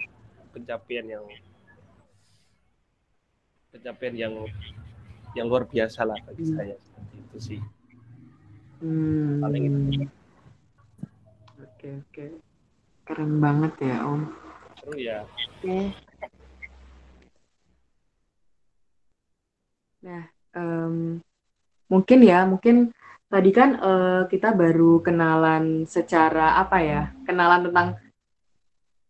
[0.52, 1.24] pencapaian yang
[3.72, 4.34] pencapaian yang
[5.36, 7.60] yang luar biasa lah bagi saya seperti itu sih
[8.82, 9.44] hmm.
[9.44, 10.08] paling itu
[11.78, 12.26] Oke, oke.
[13.06, 14.22] Keren banget ya, Om.
[14.82, 15.78] seru ya Oke.
[20.02, 20.24] Nah,
[20.58, 21.22] em,
[21.86, 22.94] mungkin ya, mungkin
[23.30, 27.88] tadi kan eh, kita baru kenalan secara apa ya, kenalan tentang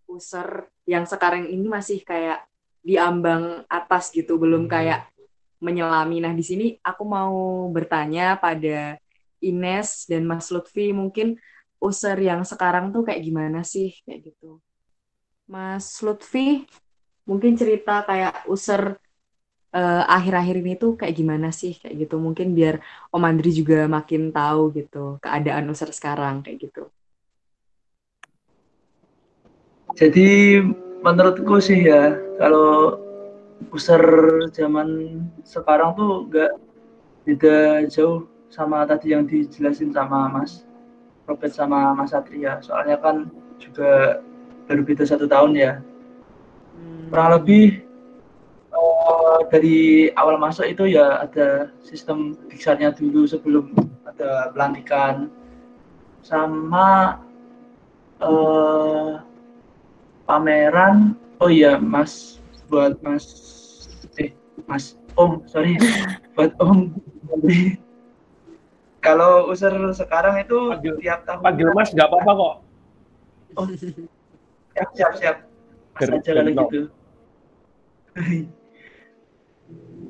[0.08, 2.47] user yang sekarang ini masih kayak
[2.88, 5.12] di ambang atas gitu, belum kayak
[5.60, 6.24] menyelami.
[6.24, 8.96] Nah, di sini aku mau bertanya pada
[9.44, 11.36] Ines dan Mas Lutfi, mungkin
[11.84, 14.64] user yang sekarang tuh kayak gimana sih, kayak gitu.
[15.52, 16.64] Mas Lutfi,
[17.28, 18.96] mungkin cerita kayak user
[19.76, 21.76] eh, akhir-akhir ini tuh kayak gimana sih?
[21.76, 22.16] Kayak gitu.
[22.24, 22.80] Mungkin biar
[23.12, 26.88] Om Andri juga makin tahu gitu keadaan user sekarang kayak gitu.
[29.98, 30.62] Jadi
[31.08, 33.00] menurutku sih ya kalau
[33.72, 34.02] user
[34.52, 36.52] zaman sekarang tuh nggak
[37.28, 40.68] beda jauh sama tadi yang dijelasin sama Mas
[41.28, 42.64] Robert sama Mas Satria.
[42.64, 43.28] Soalnya kan
[43.60, 44.24] juga
[44.72, 45.74] baru beda satu tahun ya.
[47.12, 47.84] Kurang lebih
[48.72, 49.80] eh, dari
[50.16, 53.76] awal masuk itu ya ada sistem diksarnya dulu sebelum
[54.08, 55.28] ada pelantikan
[56.24, 57.20] sama
[58.24, 59.27] eh,
[60.28, 61.16] pameran?
[61.40, 62.38] Oh iya mas
[62.68, 63.24] buat mas
[64.20, 64.36] eh
[64.68, 65.80] mas om sorry.
[66.38, 66.94] Buat om.
[69.02, 72.56] Kalau user sekarang itu Panggil- tiap tahun panggil mas nggak apa-apa kok.
[74.76, 75.38] Siap siap siap.
[75.98, 76.82] Mas Ger- aja kalau gitu.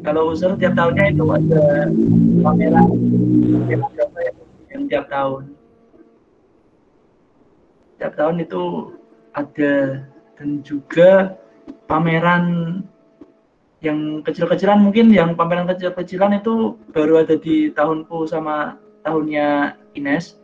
[0.05, 1.89] Kalau user tiap tahunnya itu ada
[2.45, 2.87] pameran.
[3.67, 3.77] Ya?
[4.69, 5.43] yang tiap tahun.
[7.97, 8.61] Tiap tahun itu
[9.37, 10.01] ada
[10.37, 11.37] dan juga
[11.85, 12.81] pameran
[13.85, 20.41] yang kecil-kecilan mungkin yang pameran kecil-kecilan itu baru ada di tahunku sama tahunnya Ines.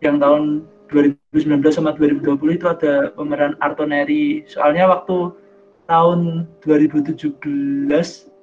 [0.00, 0.42] Yang tahun
[0.88, 5.30] 2019 sama 2020 itu ada pameran Artoneri soalnya waktu
[5.86, 7.36] tahun 2017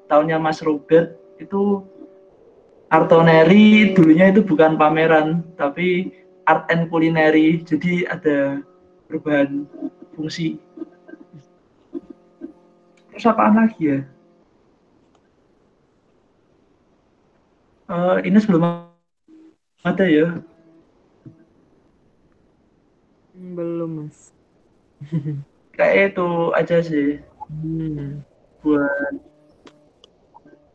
[0.08, 1.82] tahunnya Mas Robert itu
[2.88, 6.14] Artoneri dulunya itu bukan pameran tapi
[6.48, 7.60] art and culinary.
[7.68, 8.64] Jadi ada
[9.08, 9.64] perubahan
[10.14, 10.60] fungsi.
[13.12, 14.00] Terus apaan lagi ya?
[17.88, 18.62] Eh, Ines belum
[19.88, 20.44] ada ya.
[23.34, 24.36] Belum mas.
[25.78, 27.24] Kayak itu aja sih.
[27.48, 28.22] Hmm,
[28.60, 29.14] buat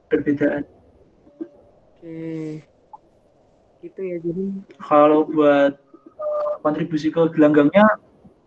[0.09, 0.65] perbedaan.
[2.01, 2.65] Oke.
[3.83, 4.45] Gitu ya jadi
[4.81, 5.77] kalau buat
[6.63, 7.85] kontribusi ke gelanggangnya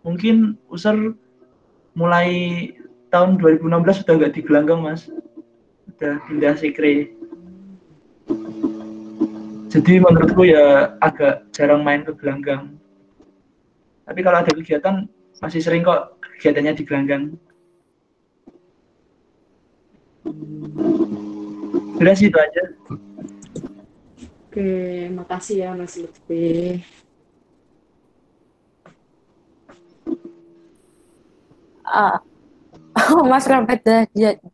[0.06, 1.18] mungkin user
[1.98, 2.30] mulai
[3.10, 5.10] tahun 2016 sudah nggak di gelanggang mas.
[5.98, 7.10] Udah pindah sekre.
[9.74, 12.78] Jadi menurutku ya agak jarang main ke gelanggang.
[14.06, 15.10] Tapi kalau ada kegiatan
[15.42, 17.24] masih sering kok kegiatannya di gelanggang.
[21.96, 22.64] Udah sih itu aja
[24.56, 26.80] Oke, makasih ya Mas Lutfi.
[33.12, 34.08] Oh, Mas Robert dah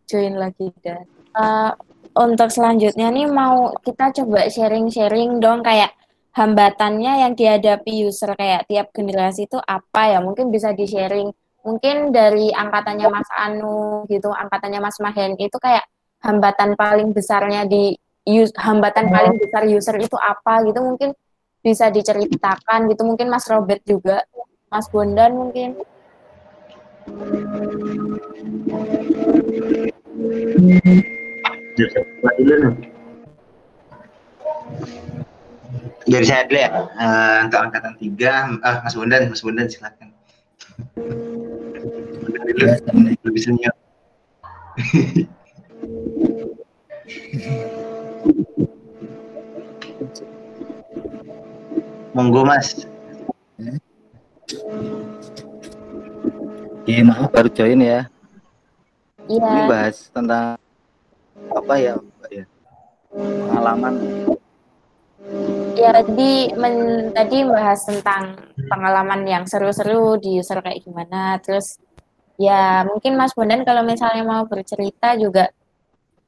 [0.10, 0.98] join lagi dah.
[1.38, 1.72] Eh,
[2.18, 5.94] untuk selanjutnya nih mau kita coba sharing-sharing dong kayak
[6.34, 10.20] hambatannya yang dihadapi user kayak tiap generasi itu apa ya?
[10.26, 11.30] Mungkin bisa di-sharing.
[11.62, 15.86] Mungkin dari angkatannya Mas Anu gitu, angkatannya Mas Mahen itu kayak
[16.26, 17.94] hambatan paling besarnya di
[18.58, 21.14] hambatan paling besar user itu apa gitu mungkin
[21.62, 23.06] bisa diceritakan gitu.
[23.06, 24.26] Mungkin Mas Robert juga,
[24.74, 25.78] Mas Bondan mungkin.
[36.12, 40.12] Dari saya dulu ya, eh, untuk angkatan tiga, ah Mas Bondan, Mas Bondan silakan.
[43.26, 43.74] Lebih senior.
[52.12, 52.86] Monggo Mas.
[56.90, 58.10] Iya, maaf baru join ya.
[59.30, 59.50] Iya.
[59.54, 60.58] Ini bahas tentang
[61.54, 62.46] apa ya, Mbak ya?
[63.14, 63.94] Pengalaman.
[65.78, 66.76] Ya, tadi men,
[67.14, 68.34] tadi bahas tentang
[68.66, 71.38] pengalaman yang seru-seru di user kayak gimana.
[71.38, 71.78] Terus
[72.42, 75.54] ya mungkin Mas Bondan kalau misalnya mau bercerita juga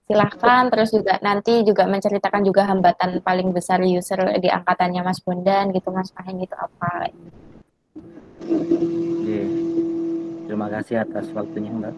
[0.06, 0.70] silahkan.
[0.70, 5.90] Terus juga nanti juga menceritakan juga hambatan paling besar user di angkatannya Mas Bondan gitu,
[5.90, 7.10] Mas Mahen gitu apa.
[8.54, 9.40] Oke.
[10.54, 11.98] Terima kasih atas waktunya, Mbak.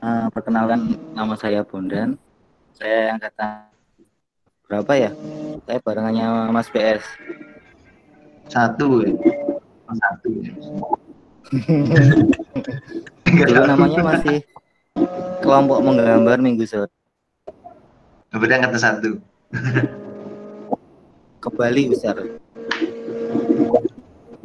[0.00, 2.16] Eh, perkenalkan nama saya Bondan.
[2.72, 3.68] Saya angkatan
[4.64, 5.10] berapa ya?
[5.68, 7.04] Saya barengannya Mas PS.
[8.48, 9.12] Satu ya.
[9.92, 10.56] Satu ya.
[13.44, 14.40] Dulu namanya masih
[15.44, 16.88] kelompok menggambar minggu sore.
[18.32, 19.10] Berarti angkatan satu.
[21.44, 22.24] Ke Bali besar.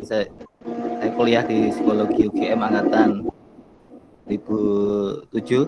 [0.03, 0.27] Saya
[1.19, 3.27] kuliah di psikologi UGM angkatan
[4.31, 5.67] 2007.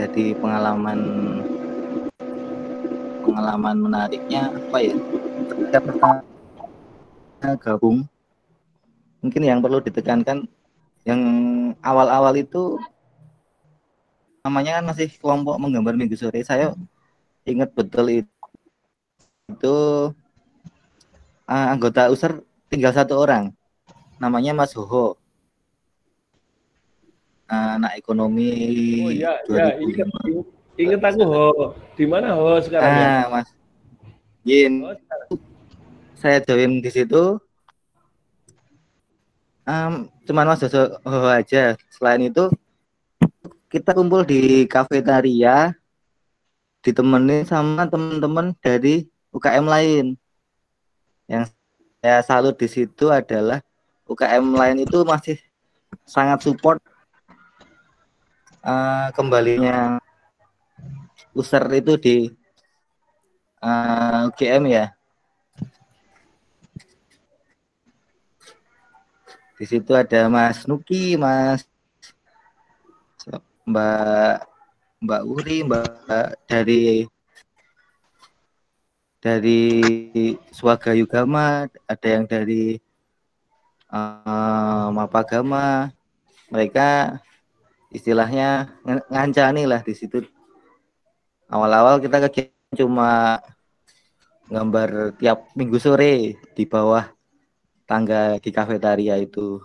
[0.00, 1.00] Jadi pengalaman
[3.20, 4.96] pengalaman menariknya apa ya?
[5.44, 6.24] Ketika pertama
[7.60, 8.08] gabung,
[9.20, 10.48] mungkin yang perlu ditekankan
[11.04, 11.20] yang
[11.84, 12.80] awal-awal itu
[14.40, 16.40] namanya kan masih kelompok menggambar minggu sore.
[16.40, 16.72] Saya
[17.44, 18.32] ingat betul itu,
[19.52, 19.76] itu
[21.50, 23.50] uh, anggota user tinggal satu orang,
[24.22, 25.18] namanya Mas Hoho.
[27.50, 28.54] Uh, anak ekonomi
[29.02, 30.06] Oh iya, ya, inget,
[30.78, 31.74] inget aku Ho.
[31.98, 33.06] Di mana Ho sekarang ya?
[33.10, 33.48] Ah, Mas.
[34.46, 34.86] Yin.
[34.86, 35.28] Oh, sekarang.
[36.14, 37.42] Saya join di situ.
[39.66, 41.74] Um, cuman Mas Hoho aja.
[41.90, 42.46] Selain itu
[43.66, 45.74] kita kumpul di kafetaria
[46.86, 50.14] ditemenin sama teman-teman dari UKM lain.
[51.30, 51.54] Yang
[52.02, 53.62] saya salut di situ adalah
[54.10, 55.38] UKM lain itu masih
[56.02, 56.82] sangat support
[58.66, 60.02] uh, kembalinya
[61.30, 62.16] user itu di
[63.62, 64.86] uh, UGM ya.
[69.54, 71.62] Di situ ada Mas Nuki, Mas
[73.70, 74.50] Mbak
[74.98, 77.06] Mbak Uri, Mbak dari
[79.20, 79.62] dari
[80.48, 82.80] Swaga Yugama, ada yang dari
[83.92, 85.92] uh, Mapagama.
[86.50, 87.20] Mereka
[87.92, 90.24] istilahnya ng- ngancani lah di situ.
[91.52, 93.38] Awal-awal kita kegiatan cuma
[94.50, 97.06] gambar tiap minggu sore di bawah
[97.86, 99.62] tangga di kafetaria itu.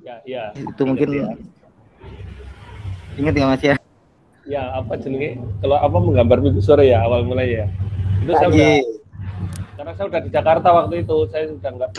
[0.00, 0.42] Ya, ya.
[0.56, 1.36] Itu mungkin
[3.20, 3.76] ingat ya Mas ya?
[4.48, 5.38] Ya, apa jenenge?
[5.60, 7.66] Kalau apa menggambar minggu sore ya awal mulai ya.
[8.20, 8.68] Itu saya udah
[9.80, 11.90] karena saya udah di Jakarta waktu itu, saya sudah enggak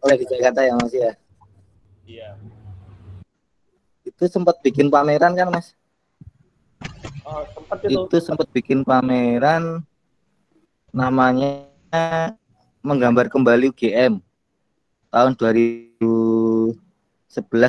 [0.00, 1.12] oleh di Jakarta ya Mas ya.
[2.06, 2.38] Iya.
[4.06, 5.74] Itu sempat bikin pameran kan Mas?
[7.26, 8.06] Oh, sempat itu.
[8.06, 9.82] Itu sempat bikin pameran
[10.94, 11.66] namanya
[12.82, 14.22] menggambar kembali UGM
[15.10, 16.78] tahun 2011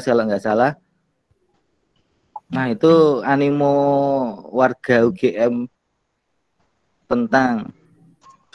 [0.05, 0.77] kalau nggak salah.
[2.51, 3.73] Nah itu animo
[4.53, 5.65] warga UGM
[7.11, 7.67] tentang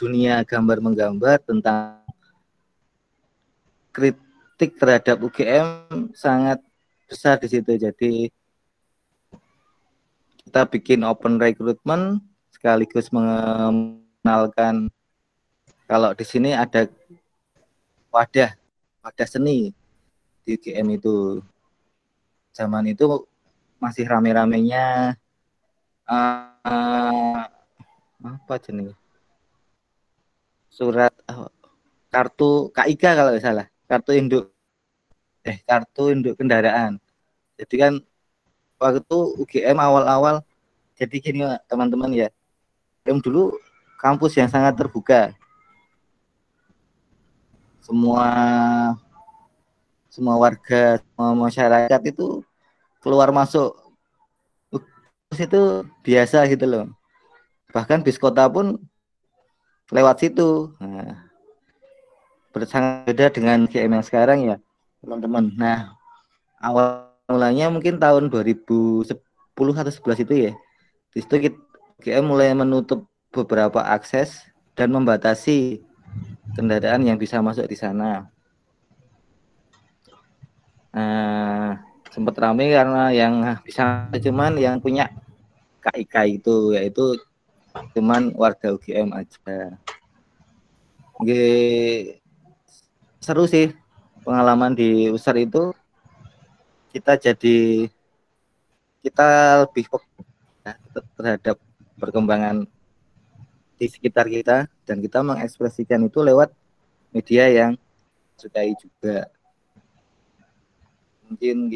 [0.01, 2.01] dunia gambar menggambar tentang
[3.93, 6.57] kritik terhadap UGM sangat
[7.05, 7.77] besar di situ.
[7.77, 8.33] Jadi
[10.41, 14.89] kita bikin open recruitment sekaligus mengenalkan
[15.85, 16.89] kalau di sini ada
[18.09, 18.57] wadah
[19.05, 19.69] wadah seni
[20.41, 21.45] di UGM itu
[22.57, 23.05] zaman itu
[23.77, 25.13] masih rame-ramenya
[26.09, 27.56] uh,
[28.35, 28.97] apa jenis
[30.77, 31.49] surat uh,
[32.13, 33.67] kartu KIK kalau nggak salah.
[33.89, 34.43] Kartu induk
[35.41, 37.01] eh kartu induk kendaraan.
[37.57, 37.93] Jadi kan
[38.77, 40.45] waktu itu UGM awal-awal
[40.93, 42.29] jadi gini teman-teman ya.
[43.09, 43.43] Yang dulu
[43.97, 45.33] kampus yang sangat terbuka.
[47.81, 48.29] Semua
[50.13, 52.45] semua warga semua masyarakat itu
[53.01, 53.73] keluar masuk.
[55.33, 56.85] Itu biasa gitu loh
[57.77, 58.81] bahkan bis kota pun
[59.93, 61.29] lewat situ nah,
[62.65, 64.55] sangat beda dengan GM yang sekarang ya
[65.05, 65.93] teman-teman nah
[66.57, 69.13] awal mulanya mungkin tahun 2010
[69.53, 70.53] atau 11 itu ya
[71.13, 71.53] di situ
[72.01, 75.81] GM mulai menutup beberapa akses dan membatasi
[76.53, 78.29] kendaraan yang bisa masuk di sana.
[80.93, 85.09] Nah, sempat ramai karena yang bisa cuman yang punya
[85.81, 87.17] KIK itu yaitu
[87.93, 89.77] cuman warga UGM aja.
[91.17, 91.43] Oke,
[93.17, 93.73] seru sih
[94.21, 95.73] pengalaman di USAR itu
[96.93, 97.89] kita jadi
[99.01, 99.27] kita
[99.65, 99.85] lebih
[100.65, 100.73] ya,
[101.15, 101.57] terhadap
[101.97, 102.67] perkembangan
[103.77, 106.49] di sekitar kita dan kita mengekspresikan itu lewat
[107.13, 107.71] media yang
[108.37, 109.29] sukai juga
[111.25, 111.75] mungkin G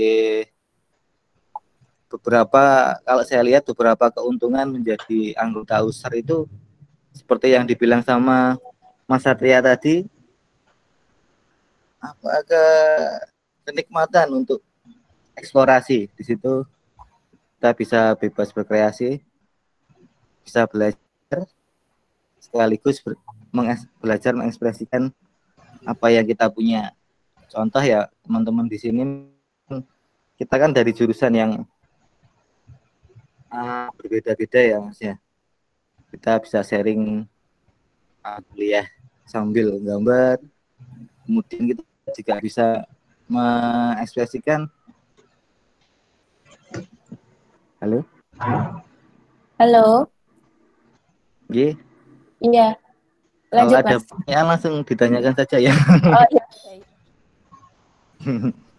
[2.12, 6.44] beberapa kalau saya lihat beberapa keuntungan menjadi anggota USAR itu
[7.16, 8.60] seperti yang dibilang sama
[9.08, 10.04] Mas Satria tadi
[12.04, 12.64] apa ke
[13.70, 14.60] kenikmatan untuk
[15.40, 16.68] eksplorasi di situ
[17.56, 19.22] kita bisa bebas berkreasi
[20.44, 21.46] bisa belajar
[22.42, 23.16] sekaligus ber,
[24.02, 25.14] belajar mengekspresikan
[25.86, 26.92] apa yang kita punya.
[27.52, 29.02] Contoh ya teman-teman di sini
[30.36, 31.52] kita kan dari jurusan yang
[33.52, 35.16] uh, berbeda-beda ya mas ya.
[36.12, 37.28] Kita bisa sharing
[38.24, 38.88] uh, kuliah
[39.28, 40.40] sambil gambar.
[41.28, 41.84] Kemudian kita
[42.16, 42.68] juga bisa
[43.30, 44.68] mengekspresikan
[47.82, 48.06] Halo?
[49.58, 50.06] Halo.
[51.50, 51.74] G.
[52.38, 52.78] Iya.
[53.50, 54.06] Lanjut, Kalau ada Mas.
[54.06, 55.74] pertanyaan langsung ditanyakan saja ya.
[56.06, 56.46] Oh iya.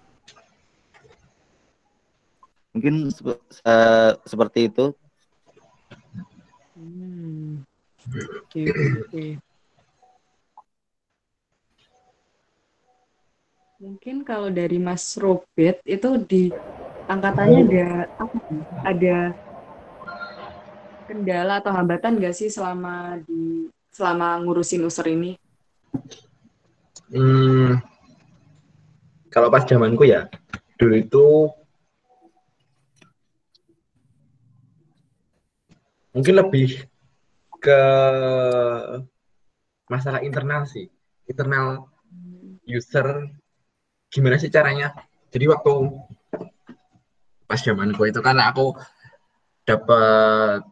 [2.73, 4.97] Mungkin uh, seperti itu.
[6.73, 7.65] Hmm.
[13.83, 16.49] Mungkin kalau dari Mas Robert itu di
[17.11, 17.87] angkatannya ada?
[18.83, 19.19] Ada
[21.13, 25.37] kendala atau hambatan nggak sih selama di selama ngurusin user ini?
[27.13, 27.77] Hmm,
[29.29, 30.33] kalau pas zamanku ya,
[30.81, 31.25] dulu itu
[36.13, 36.85] mungkin lebih
[37.63, 37.81] ke
[39.89, 40.89] masalah internal sih,
[41.29, 41.89] internal
[42.69, 43.29] user
[44.13, 44.93] gimana sih caranya.
[45.33, 45.73] Jadi waktu
[47.49, 48.77] pas zamanku itu kan aku
[49.65, 50.65] dapat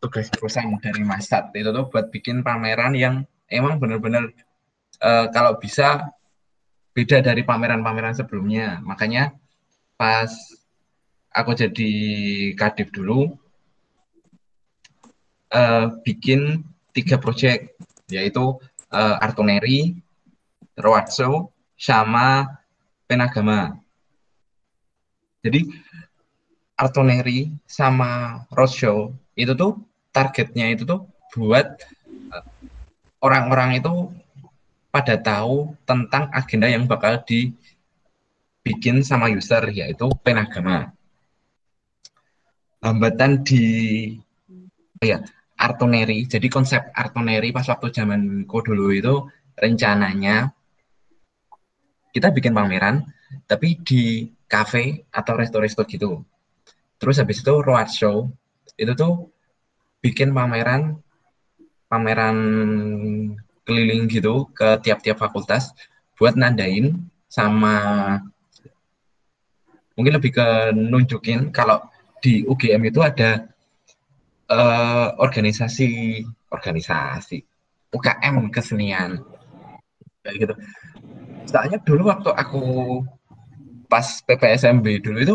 [0.00, 4.32] tugas perusahaan dari Masat itu tuh buat bikin pameran yang emang bener-bener
[5.00, 6.12] uh, kalau bisa
[6.92, 8.80] beda dari pameran-pameran sebelumnya.
[8.84, 9.32] Makanya
[9.96, 10.28] pas
[11.32, 11.92] aku jadi
[12.56, 13.36] kadif dulu
[15.52, 16.64] uh, bikin
[16.96, 17.76] tiga proyek
[18.08, 18.56] yaitu
[18.90, 19.98] uh, Artoneri,
[20.78, 22.58] Roadshow, sama
[23.06, 23.78] Penagama.
[25.44, 25.68] Jadi
[26.74, 29.78] Artoneri sama Roadshow itu tuh
[30.10, 31.76] targetnya itu tuh buat
[33.20, 34.10] orang-orang itu
[34.88, 40.94] pada tahu tentang agenda yang bakal dibikin sama user yaitu penagama.
[42.80, 43.64] Hambatan di
[45.02, 45.20] ya
[45.56, 46.28] Artoneri.
[46.28, 49.14] Jadi konsep Artoneri pas waktu zamanku dulu itu
[49.56, 50.52] rencananya
[52.12, 53.04] kita bikin pameran
[53.48, 56.22] tapi di cafe atau resto-resto gitu.
[56.96, 58.30] Terus habis itu roadshow
[58.76, 59.32] itu tuh
[60.04, 61.00] bikin pameran
[61.88, 62.36] pameran
[63.66, 65.74] keliling gitu ke tiap-tiap fakultas
[66.14, 66.94] buat nandain
[67.26, 67.74] sama
[69.96, 70.46] mungkin lebih ke
[70.76, 71.82] nunjukin kalau
[72.20, 73.48] di UGM itu ada
[74.50, 77.42] uh, organisasi organisasi
[77.92, 79.22] UKM kesenian.
[80.22, 80.54] Kayak gitu.
[81.46, 82.62] Soalnya dulu waktu aku
[83.86, 85.34] pas PPSMB dulu itu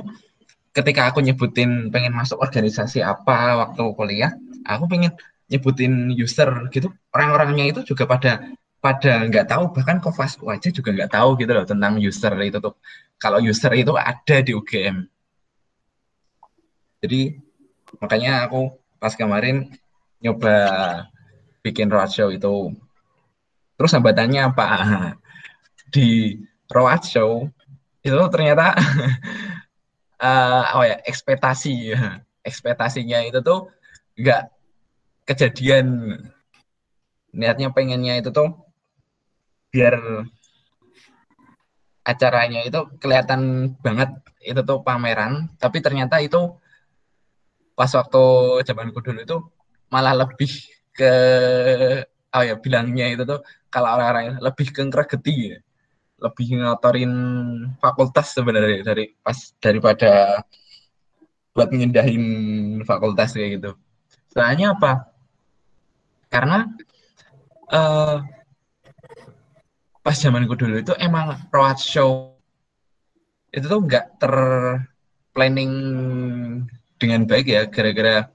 [0.76, 4.32] ketika aku nyebutin pengen masuk organisasi apa waktu kuliah,
[4.68, 5.16] aku pengen
[5.48, 6.92] nyebutin user gitu.
[7.16, 8.44] Orang-orangnya itu juga pada
[8.82, 12.76] pada nggak tahu bahkan Kovasku aja juga nggak tahu gitu loh tentang user itu tuh.
[13.22, 15.06] Kalau user itu ada di UGM
[17.02, 17.42] jadi
[17.98, 19.66] makanya aku pas kemarin
[20.22, 20.54] nyoba
[21.66, 22.78] bikin roadshow itu.
[23.82, 24.68] Terus hambatannya apa?
[25.94, 26.38] Di
[26.70, 27.50] roadshow
[28.06, 28.78] itu ternyata
[30.22, 33.74] uh, apa ya ekspektasi ya ekspektasinya itu tuh
[34.22, 34.54] nggak
[35.26, 36.18] kejadian.
[37.32, 38.54] Niatnya pengennya itu tuh
[39.72, 39.96] biar
[42.04, 44.14] acaranya itu kelihatan banget
[44.46, 45.50] itu tuh pameran.
[45.58, 46.62] Tapi ternyata itu
[47.78, 48.24] pas waktu
[48.68, 49.38] zamanku dulu itu
[49.92, 50.52] malah lebih
[50.96, 51.14] ke
[52.32, 53.40] oh ya bilangnya itu tuh
[53.72, 55.58] kalau orang-orang lebih ke ngregeti ya
[56.22, 57.14] lebih ngotorin
[57.82, 60.46] fakultas sebenarnya dari pas daripada
[61.52, 62.24] buat ngindahin
[62.88, 63.72] fakultas kayak gitu.
[64.32, 65.12] Soalnya apa?
[66.32, 66.64] Karena
[67.74, 68.24] uh,
[70.00, 72.38] pas zamanku dulu itu emang road show
[73.52, 74.34] itu tuh nggak ter
[75.36, 75.74] planning
[77.02, 78.30] dengan baik ya gara-gara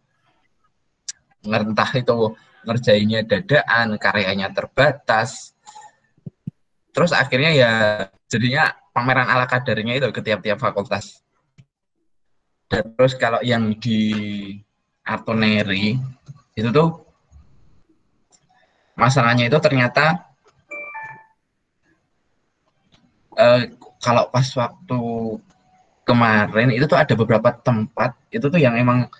[1.46, 2.34] ngentah itu
[2.66, 5.54] ngerjainnya dadaan karyanya terbatas.
[6.90, 7.72] Terus akhirnya ya
[8.26, 11.22] jadinya pameran ala kadarnya itu ke tiap-tiap fakultas.
[12.66, 14.10] Dan terus kalau yang di
[15.06, 15.94] Artoneri
[16.58, 17.06] itu tuh
[18.98, 20.26] masalahnya itu ternyata
[23.38, 23.70] eh,
[24.02, 25.00] kalau pas waktu
[26.06, 29.10] kemarin itu tuh ada beberapa tempat itu tuh yang emang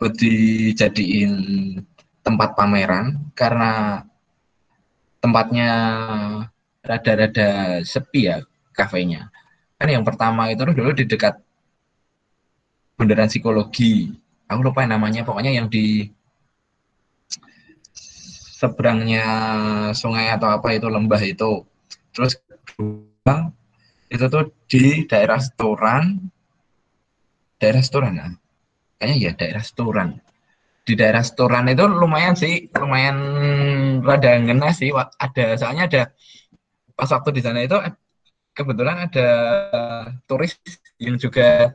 [0.00, 1.32] dijadiin
[2.24, 4.02] tempat pameran karena
[5.20, 5.70] tempatnya
[6.82, 8.40] rada-rada sepi ya
[8.72, 9.28] kafenya.
[9.76, 11.36] Kan yang pertama itu dulu di dekat
[12.96, 14.16] bundaran psikologi.
[14.48, 16.08] Aku lupa namanya, pokoknya yang di
[18.56, 19.26] seberangnya
[19.92, 21.66] sungai atau apa itu lembah itu.
[22.14, 22.40] Terus
[24.12, 26.18] itu tuh di daerah restoran,
[27.58, 28.26] daerah restoran ya,
[28.98, 30.08] kayaknya ya daerah restoran
[30.86, 33.18] di daerah Storan itu lumayan sih, lumayan
[34.06, 34.94] rada ngena sih.
[34.94, 36.02] Ada soalnya ada
[36.94, 37.74] pas waktu di sana itu
[38.54, 39.28] kebetulan ada
[40.30, 40.54] turis
[41.02, 41.74] yang juga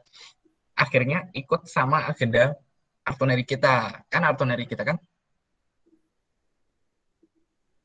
[0.80, 2.56] akhirnya ikut sama agenda
[3.04, 4.08] Artoneri kita.
[4.08, 4.96] Kan Artoneri kita kan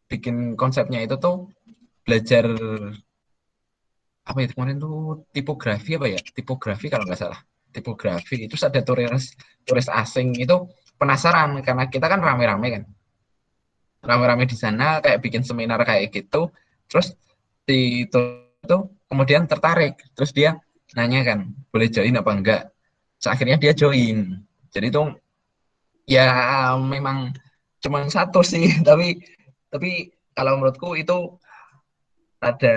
[0.06, 1.50] bikin konsepnya itu tuh
[2.06, 2.46] belajar
[4.26, 6.18] apa itu kemarin tuh tipografi apa ya?
[6.18, 7.40] Tipografi kalau nggak salah.
[7.70, 8.50] Tipografi.
[8.50, 10.66] Itu ada turis turis asing itu
[10.98, 12.82] penasaran karena kita kan rame-rame kan.
[14.02, 16.50] Rame-rame di sana kayak bikin seminar kayak gitu.
[16.90, 17.14] Terus
[17.62, 18.20] di itu,
[18.66, 19.94] itu kemudian tertarik.
[20.18, 20.58] Terus dia
[20.98, 22.62] nanya kan boleh join apa enggak?
[23.22, 24.42] So, akhirnya dia join.
[24.74, 25.02] Jadi itu
[26.10, 26.26] ya
[26.74, 27.30] memang
[27.78, 28.74] cuma satu sih.
[28.86, 29.22] Tapi
[29.70, 31.36] tapi kalau menurutku itu
[32.38, 32.76] ada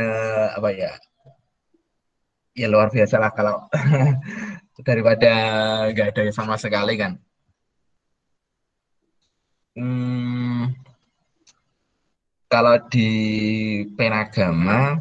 [0.58, 0.92] apa ya
[2.60, 3.56] ya luar biasa lah kalau
[4.88, 5.32] daripada
[5.92, 7.14] nggak ada sama sekali kan?
[9.80, 10.76] Hmm,
[12.52, 13.08] kalau di
[13.96, 15.00] penagama,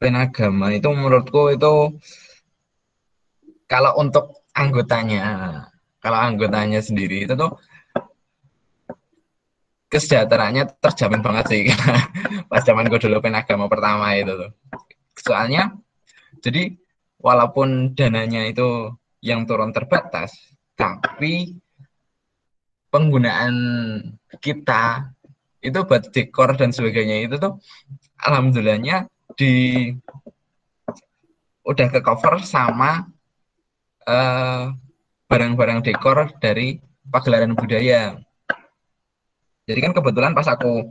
[0.00, 1.74] penagama itu menurutku itu
[3.68, 4.24] kalau untuk
[4.56, 5.22] anggotanya,
[6.00, 7.52] kalau anggotanya sendiri itu tuh
[9.88, 11.62] kesejahteraannya terjamin banget sih
[12.50, 14.50] pas zaman gue dulu penagama pertama itu tuh.
[15.16, 15.74] Soalnya
[16.44, 16.76] jadi
[17.18, 20.30] walaupun dananya itu yang turun terbatas,
[20.78, 21.58] tapi
[22.88, 23.54] penggunaan
[24.38, 25.12] kita
[25.58, 27.58] itu buat dekor dan sebagainya itu tuh
[28.22, 29.90] alhamdulillahnya di
[31.66, 33.04] udah ke cover sama
[34.06, 34.64] barang eh,
[35.28, 36.80] barang-barang dekor dari
[37.12, 38.16] pagelaran budaya.
[39.68, 40.88] Jadi kan kebetulan pas aku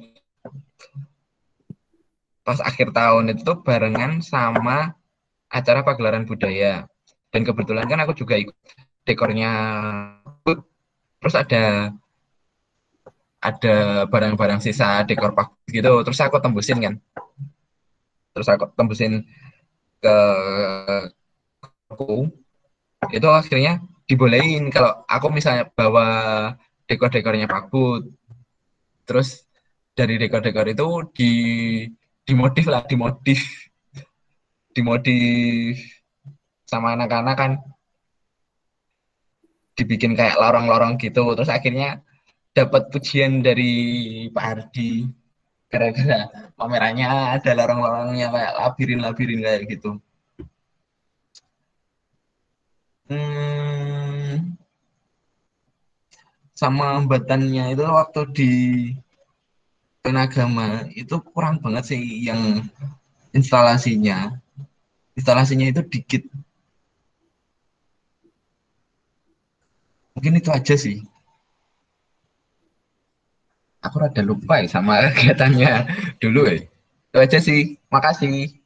[2.45, 4.93] pas akhir tahun itu tuh barengan sama
[5.49, 6.85] acara pagelaran budaya.
[7.33, 8.53] Dan kebetulan kan aku juga ikut
[9.03, 9.51] dekornya.
[11.17, 11.91] Terus ada
[13.41, 16.05] ada barang-barang sisa dekor pak gitu.
[16.05, 16.93] Terus aku tembusin kan.
[18.37, 19.25] Terus aku tembusin
[19.97, 20.17] ke
[21.89, 22.29] aku.
[23.09, 24.69] Itu akhirnya dibolehin.
[24.69, 26.07] Kalau aku misalnya bawa
[26.87, 28.07] dekor-dekornya Pak Bud
[29.07, 29.47] terus
[29.97, 31.31] dari dekor-dekor itu di
[32.27, 33.41] dimodif lah dimodif.
[34.75, 35.81] Dimodif
[36.69, 37.51] sama anak-anak kan.
[39.73, 41.33] Dibikin kayak lorong-lorong gitu.
[41.33, 42.05] Terus akhirnya
[42.53, 43.73] dapat pujian dari
[44.29, 45.09] Pak Hardi.
[45.71, 47.09] Gara-gara pamerannya
[47.41, 49.97] ada lorong-lorongnya kayak labirin-labirin kayak gitu
[56.57, 58.51] sama hambatannya itu waktu di
[60.01, 62.65] penagama itu kurang banget sih yang
[63.37, 64.41] instalasinya.
[65.13, 66.25] Instalasinya itu dikit.
[70.17, 71.05] Mungkin itu aja sih.
[73.85, 75.71] Aku rada lupa ya sama kegiatannya
[76.17, 76.65] dulu ya.
[77.13, 77.77] Itu aja sih.
[77.93, 78.56] Makasih.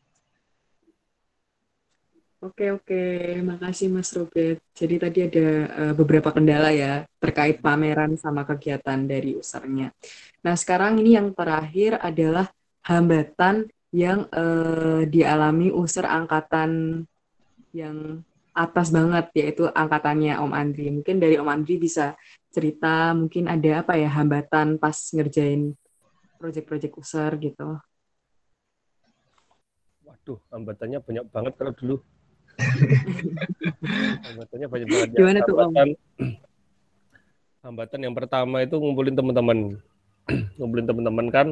[2.41, 3.01] Oke, oke.
[3.45, 4.57] Makasih Mas Robert.
[4.73, 9.93] Jadi tadi ada uh, beberapa kendala ya terkait pameran sama kegiatan dari usernya.
[10.41, 12.49] Nah, sekarang ini yang terakhir adalah
[12.81, 17.05] hambatan yang uh, dialami user angkatan
[17.77, 18.25] yang
[18.57, 20.89] atas banget, yaitu angkatannya Om Andri.
[20.89, 22.17] Mungkin dari Om Andri bisa
[22.49, 25.77] cerita, mungkin ada apa ya, hambatan pas ngerjain
[26.41, 27.77] proyek-proyek user gitu.
[30.09, 31.95] Waduh, hambatannya banyak banget kalau dulu
[34.25, 35.09] hambatannya banyak banget.
[35.13, 35.17] Ya.
[35.17, 35.73] Gimana tuh Om?
[37.61, 39.77] Hambatan yang pertama itu ngumpulin teman-teman.
[40.57, 41.47] ngumpulin teman-teman kan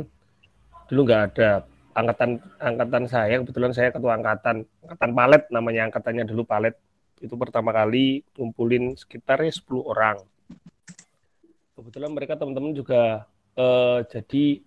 [0.90, 1.50] dulu nggak ada
[1.94, 6.74] angkatan angkatan saya kebetulan saya ketua angkatan angkatan palet namanya angkatannya dulu palet
[7.20, 10.18] itu pertama kali ngumpulin sekitar 10 orang
[11.78, 14.66] kebetulan mereka teman-teman juga eh, jadi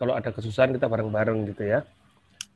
[0.00, 1.84] kalau ada kesusahan kita bareng-bareng gitu ya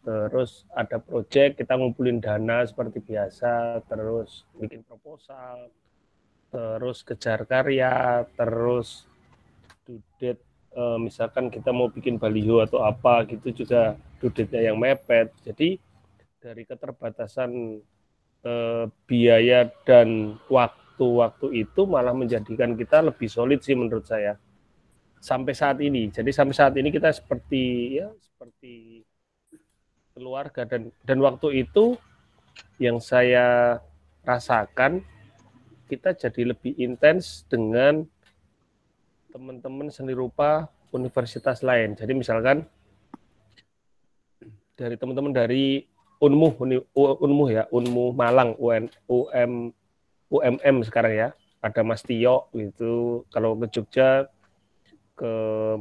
[0.05, 5.73] terus ada proyek kita ngumpulin dana seperti biasa terus bikin proposal
[6.53, 9.09] terus kejar karya terus
[9.89, 10.39] dudet
[10.75, 15.31] e, misalkan kita mau bikin baliho atau apa gitu juga dudetnya yang mepet.
[15.45, 15.79] Jadi
[16.41, 17.51] dari keterbatasan
[18.45, 18.53] e,
[19.09, 24.37] biaya dan waktu-waktu itu malah menjadikan kita lebih solid sih menurut saya.
[25.21, 26.13] Sampai saat ini.
[26.13, 29.01] Jadi sampai saat ini kita seperti ya seperti
[30.15, 31.99] keluarga dan dan waktu itu
[32.79, 33.79] yang saya
[34.23, 35.03] rasakan
[35.91, 38.07] kita jadi lebih intens dengan
[39.35, 41.99] teman-teman seni rupa universitas lain.
[41.99, 42.63] Jadi misalkan
[44.79, 45.83] dari teman-teman dari
[46.23, 46.63] Unmu,
[46.95, 49.75] Unmu ya, Unmu Malang, UN, UM,
[50.31, 53.27] UMM sekarang ya, ada Mas Tio gitu.
[53.35, 54.31] Kalau ke Jogja
[55.19, 55.33] ke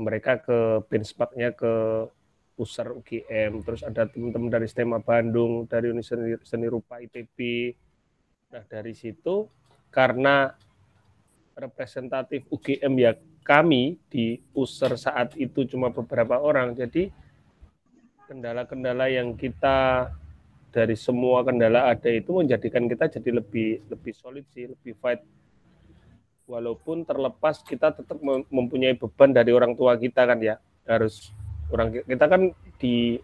[0.02, 1.72] mereka ke benchmarknya ke
[2.54, 7.38] pusar UGM, terus ada teman-teman dari STEMA Bandung, dari Universitas Seni Rupa ITB.
[8.54, 9.50] Nah, dari situ
[9.90, 10.54] karena
[11.58, 17.10] representatif UGM ya kami di user saat itu cuma beberapa orang, jadi
[18.30, 20.10] kendala-kendala yang kita
[20.74, 25.22] dari semua kendala ada itu menjadikan kita jadi lebih lebih solid sih, lebih fight.
[26.50, 28.18] Walaupun terlepas kita tetap
[28.50, 31.32] mempunyai beban dari orang tua kita kan ya, harus
[31.74, 33.18] orang kita kan di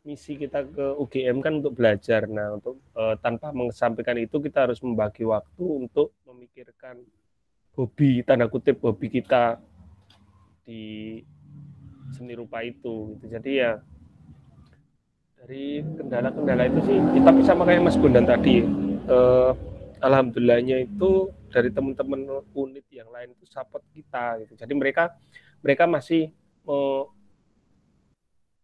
[0.00, 2.24] misi kita ke UGM kan untuk belajar.
[2.24, 7.00] Nah, untuk uh, tanpa mengesampingkan itu kita harus membagi waktu untuk memikirkan
[7.76, 9.60] hobi tanda kutip hobi kita
[10.64, 11.20] di
[12.16, 13.16] seni rupa itu.
[13.16, 13.24] Gitu.
[13.28, 13.72] Jadi ya
[15.40, 18.64] dari kendala-kendala itu sih kita bisa kayak Mas Bondan tadi.
[19.10, 19.52] Uh,
[20.00, 24.56] alhamdulillahnya itu dari teman-teman unit yang lain itu support kita gitu.
[24.56, 25.12] Jadi mereka
[25.60, 26.32] mereka masih
[26.64, 27.04] uh,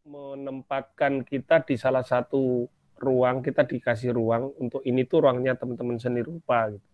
[0.07, 6.25] menempatkan kita di salah satu ruang kita dikasih ruang untuk ini tuh ruangnya teman-teman seni
[6.25, 6.89] rupa gitu.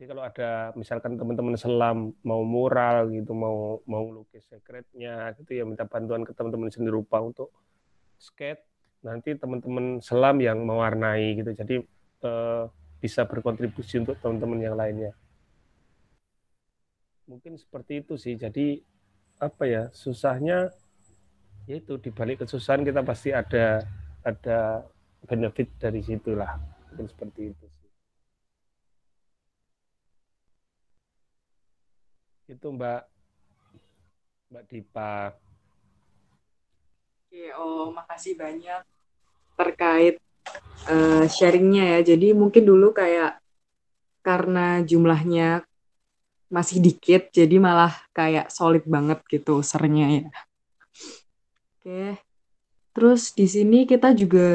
[0.00, 5.68] Jadi kalau ada misalkan teman-teman selam mau mural gitu, mau mau lukis sekretnya gitu ya
[5.68, 7.52] minta bantuan ke teman-teman seni rupa untuk
[8.16, 8.64] skate,
[9.04, 11.52] nanti teman-teman selam yang mewarnai gitu.
[11.52, 11.84] Jadi
[12.24, 12.64] eh,
[12.96, 15.12] bisa berkontribusi untuk teman-teman yang lainnya.
[17.28, 18.40] Mungkin seperti itu sih.
[18.40, 18.80] Jadi
[19.36, 20.72] apa ya susahnya
[21.70, 23.86] ya itu di balik kesusahan kita pasti ada
[24.26, 24.82] ada
[25.22, 26.58] benefit dari situlah
[26.90, 27.66] mungkin seperti itu
[32.50, 33.02] itu Mbak
[34.50, 35.30] Mbak Dipa
[37.30, 38.82] Oke, oh makasih banyak
[39.54, 40.18] terkait
[40.90, 42.10] uh, sharingnya ya.
[42.10, 43.38] Jadi mungkin dulu kayak
[44.26, 45.62] karena jumlahnya
[46.50, 50.49] masih dikit, jadi malah kayak solid banget gitu usernya ya.
[51.80, 52.20] Oke.
[52.92, 54.48] Terus di sini kita juga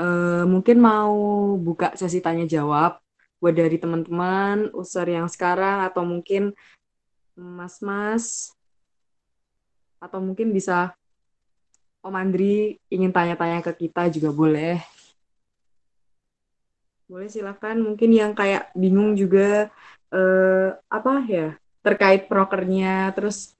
[0.00, 1.12] uh, mungkin mau
[1.60, 2.96] buka sesi tanya jawab
[3.36, 6.56] buat dari teman-teman user yang sekarang atau mungkin
[7.36, 8.56] mas-mas
[10.00, 10.96] atau mungkin bisa
[12.00, 14.80] Om Andri ingin tanya-tanya ke kita juga boleh.
[17.04, 19.68] Boleh silakan mungkin yang kayak bingung juga
[20.08, 21.48] uh, apa ya
[21.84, 23.55] terkait prokernya terus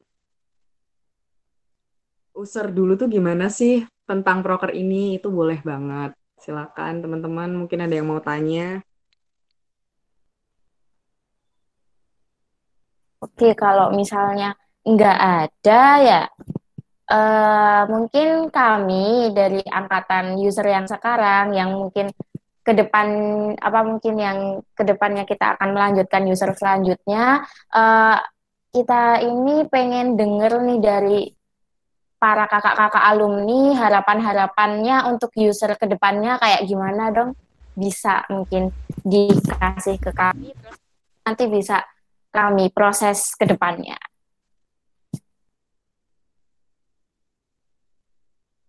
[2.36, 6.14] user dulu tuh gimana sih tentang proker ini itu boleh banget.
[6.36, 8.84] Silakan teman-teman mungkin ada yang mau tanya.
[13.24, 14.54] Oke, kalau misalnya
[14.86, 16.22] nggak ada ya
[17.10, 22.10] uh, mungkin kami dari angkatan user yang sekarang yang mungkin
[22.66, 23.08] ke depan
[23.62, 24.38] apa mungkin yang
[24.74, 28.18] ke depannya kita akan melanjutkan user selanjutnya uh,
[28.74, 31.20] kita ini pengen denger nih dari
[32.16, 37.36] para kakak-kakak alumni harapan-harapannya untuk user ke depannya kayak gimana dong
[37.76, 38.72] bisa mungkin
[39.04, 40.80] dikasih ke kami terus
[41.26, 41.84] nanti bisa
[42.32, 43.96] kami proses ke depannya.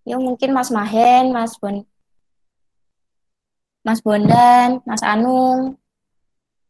[0.07, 1.83] Yuk mungkin Mas Mahen, Mas Bon,
[3.83, 5.75] Mas Bondan, Mas Anung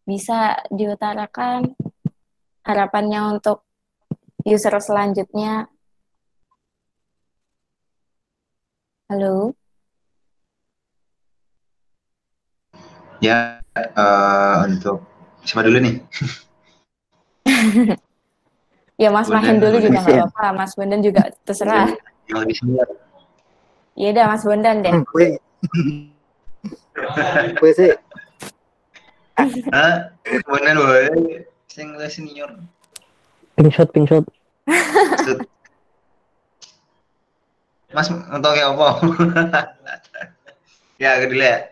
[0.10, 1.78] bisa diutarakan
[2.66, 3.62] harapannya untuk
[4.42, 5.70] user selanjutnya.
[9.08, 9.56] Halo.
[13.24, 13.64] Ya,
[13.96, 15.00] uh, untuk
[15.48, 15.96] siapa dulu nih?
[19.00, 21.88] ya Mas Mahen dulu juga nggak apa-apa, Mas Bondan juga terserah.
[22.28, 22.88] Yang lebih senior.
[23.96, 24.92] Iya dah Mas Bondan deh.
[25.08, 25.40] Kue.
[27.64, 27.96] Kue sih.
[29.72, 30.12] Hah?
[30.52, 31.48] Bondan boleh.
[31.72, 32.60] Sing lebih senior.
[33.56, 34.28] Pink shot, pink shot.
[37.96, 38.90] Mas untuk kayak apa?
[41.04, 41.72] ya, dulu ya.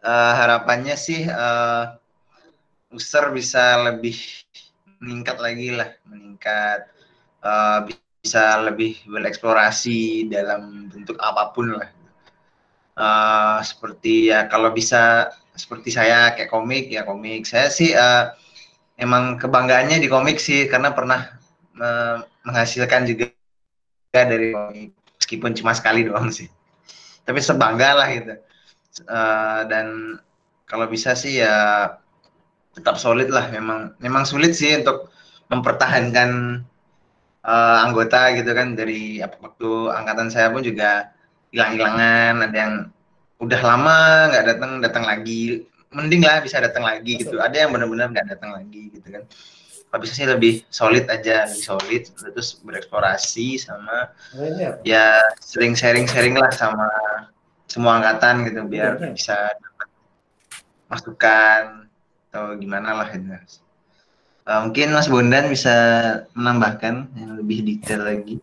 [0.00, 1.92] Uh, harapannya sih uh,
[2.94, 4.16] user bisa lebih
[5.02, 6.86] meningkat lagi lah, meningkat
[7.42, 11.90] uh, bisa lebih bereksplorasi dalam bentuk apa pun lah.
[12.94, 17.42] Uh, seperti ya kalau bisa seperti saya kayak komik ya komik.
[17.42, 18.30] Saya sih uh,
[19.02, 21.26] emang kebanggaannya di komik sih karena pernah
[21.74, 23.34] uh, menghasilkan juga
[24.14, 24.99] dari komik
[25.30, 26.50] meskipun cuma sekali doang sih.
[27.22, 28.34] Tapi sebangga lah gitu.
[29.06, 30.18] Uh, dan
[30.66, 31.86] kalau bisa sih ya
[32.74, 33.46] tetap solid lah.
[33.54, 35.14] Memang memang sulit sih untuk
[35.46, 36.58] mempertahankan
[37.46, 38.74] uh, anggota gitu kan.
[38.74, 41.14] Dari waktu angkatan saya pun juga
[41.54, 42.50] hilang-hilangan.
[42.50, 42.74] Ada yang
[43.38, 43.98] udah lama
[44.34, 45.62] nggak datang datang lagi.
[45.94, 47.38] Mending lah bisa datang lagi gitu.
[47.38, 49.22] Ada yang benar-benar nggak datang lagi gitu kan
[49.98, 54.14] bisa sih lebih solid aja lebih solid terus bereksplorasi sama
[54.86, 56.86] ya sering sharing-sharing lah sama
[57.66, 59.88] semua angkatan gitu biar bisa dapat
[60.86, 61.62] masukan
[62.30, 63.34] atau gimana lah itu
[64.50, 65.76] Uh, mungkin Mas Bondan bisa
[66.34, 68.42] menambahkan yang lebih detail lagi.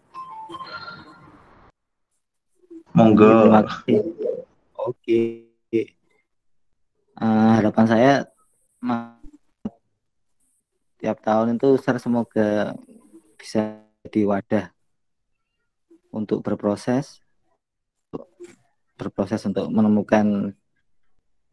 [2.95, 3.51] Monggo.
[4.77, 5.19] Oke.
[7.17, 8.13] Uh, harapan saya
[10.97, 12.73] tiap tahun itu saya semoga
[13.37, 14.73] bisa di wadah
[16.09, 17.21] untuk berproses
[18.97, 20.57] berproses untuk menemukan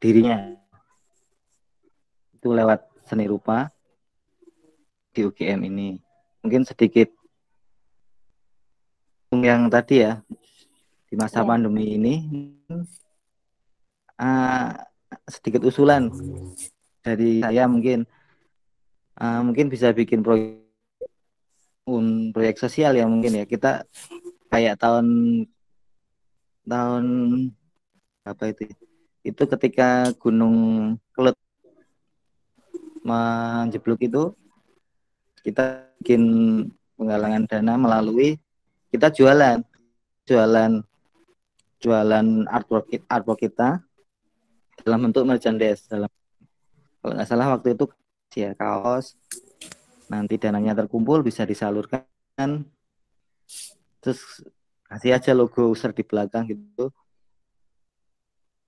[0.01, 0.57] dirinya
[2.32, 3.68] itu lewat seni rupa
[5.12, 6.01] di UGM ini.
[6.45, 7.09] Mungkin sedikit
[9.32, 10.20] yang tadi ya
[11.09, 11.49] di masa ya.
[11.49, 12.14] pandemi ini
[14.20, 14.70] uh,
[15.26, 16.12] sedikit usulan
[17.03, 18.05] dari saya mungkin
[19.21, 20.62] uh, mungkin bisa bikin proyek
[21.85, 23.45] un proyek sosial ya mungkin ya.
[23.45, 23.85] Kita
[24.49, 25.07] kayak tahun
[26.65, 27.05] tahun
[28.25, 28.73] apa itu
[29.25, 30.57] itu ketika gunung
[31.12, 31.37] kelut
[33.05, 34.33] menjeblok itu
[35.45, 36.23] kita bikin
[36.97, 38.41] penggalangan dana melalui
[38.89, 39.61] kita jualan
[40.25, 40.81] jualan
[41.85, 43.85] jualan artwork artwork kita
[44.81, 46.09] dalam bentuk merchandise dalam
[47.05, 47.85] kalau nggak salah waktu itu
[48.35, 49.14] ya kaos
[50.09, 52.05] nanti dananya terkumpul bisa disalurkan.
[54.03, 54.45] Terus
[54.85, 56.93] kasih aja logo user di belakang gitu.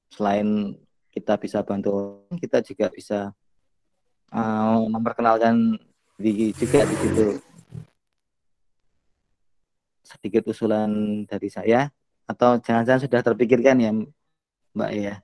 [0.08, 0.74] Selain
[1.12, 3.32] kita bisa bantu kita juga bisa
[4.32, 5.76] uh, memperkenalkan
[6.16, 7.26] di juga di situ.
[10.06, 11.92] Sedikit usulan dari saya
[12.26, 13.90] atau jangan-jangan sudah terpikirkan ya
[14.72, 15.14] Mbak ya?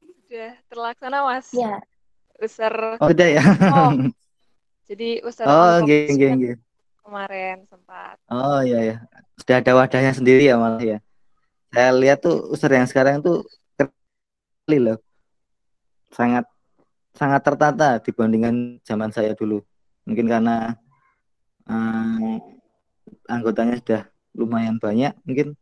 [0.00, 1.52] Sudah terlaksana Mas.
[1.52, 1.82] Ya
[2.42, 3.44] user oh udah ya?
[3.70, 3.90] Oh,
[4.90, 6.60] jadi user oh geng, geng, geng.
[7.02, 8.18] kemarin sempat.
[8.26, 8.96] Oh iya ya
[9.42, 10.98] sudah ada wadahnya sendiri ya malah ya?
[11.72, 13.42] Saya lihat tuh user yang sekarang tuh
[13.78, 14.98] kali loh.
[16.12, 16.44] Sangat
[17.16, 19.64] sangat tertata dibandingkan zaman saya dulu.
[20.06, 20.76] Mungkin karena
[21.66, 22.38] um,
[23.26, 24.02] anggotanya sudah
[24.36, 25.58] lumayan banyak mungkin.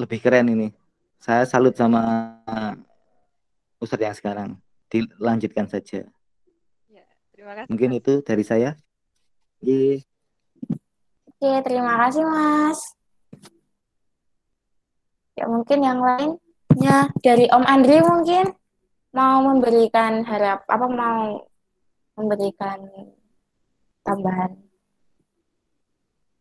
[0.00, 0.68] Lebih keren ini.
[1.20, 2.00] Saya salut sama
[3.80, 4.50] Ustadz yang sekarang
[4.92, 6.06] dilanjutkan saja
[6.86, 8.76] ya, terima kasih mungkin itu dari saya
[11.40, 12.80] Oke, terima kasih Mas.
[15.36, 18.52] Ya mungkin yang lainnya dari Om Andri mungkin
[19.12, 21.44] mau memberikan harap apa mau
[22.16, 22.84] memberikan
[24.04, 24.56] tambahan.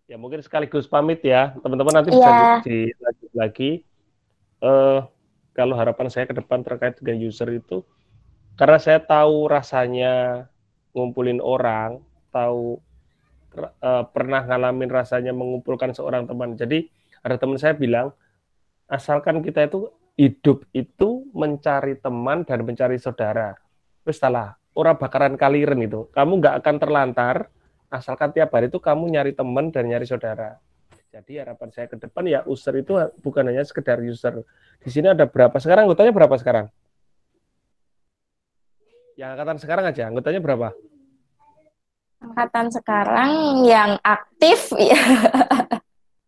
[0.07, 2.59] Ya mungkin sekaligus pamit ya teman-teman nanti yeah.
[2.59, 3.71] bisa dilanjut lagi.
[4.59, 5.07] Uh,
[5.59, 7.83] kalau harapan saya ke depan terkait dengan user itu
[8.59, 10.43] karena saya tahu rasanya
[10.91, 12.83] ngumpulin orang, tahu
[13.55, 16.59] uh, pernah ngalamin rasanya mengumpulkan seorang teman.
[16.59, 16.91] Jadi
[17.23, 18.11] ada teman saya bilang,
[18.91, 19.87] asalkan kita itu
[20.19, 23.55] hidup itu mencari teman dan mencari saudara.
[24.03, 26.11] Terus salah, orang bakaran kaliren itu.
[26.11, 27.47] Kamu nggak akan terlantar,
[27.87, 30.59] asalkan tiap hari itu kamu nyari teman dan nyari saudara.
[31.09, 32.93] Jadi harapan saya ke depan ya user itu
[33.25, 34.45] bukan hanya sekedar user.
[34.77, 36.69] Di sini ada berapa sekarang anggotanya berapa sekarang?
[39.17, 40.69] Yang angkatan sekarang aja anggotanya berapa?
[42.21, 43.31] Angkatan sekarang
[43.65, 45.01] yang aktif ya.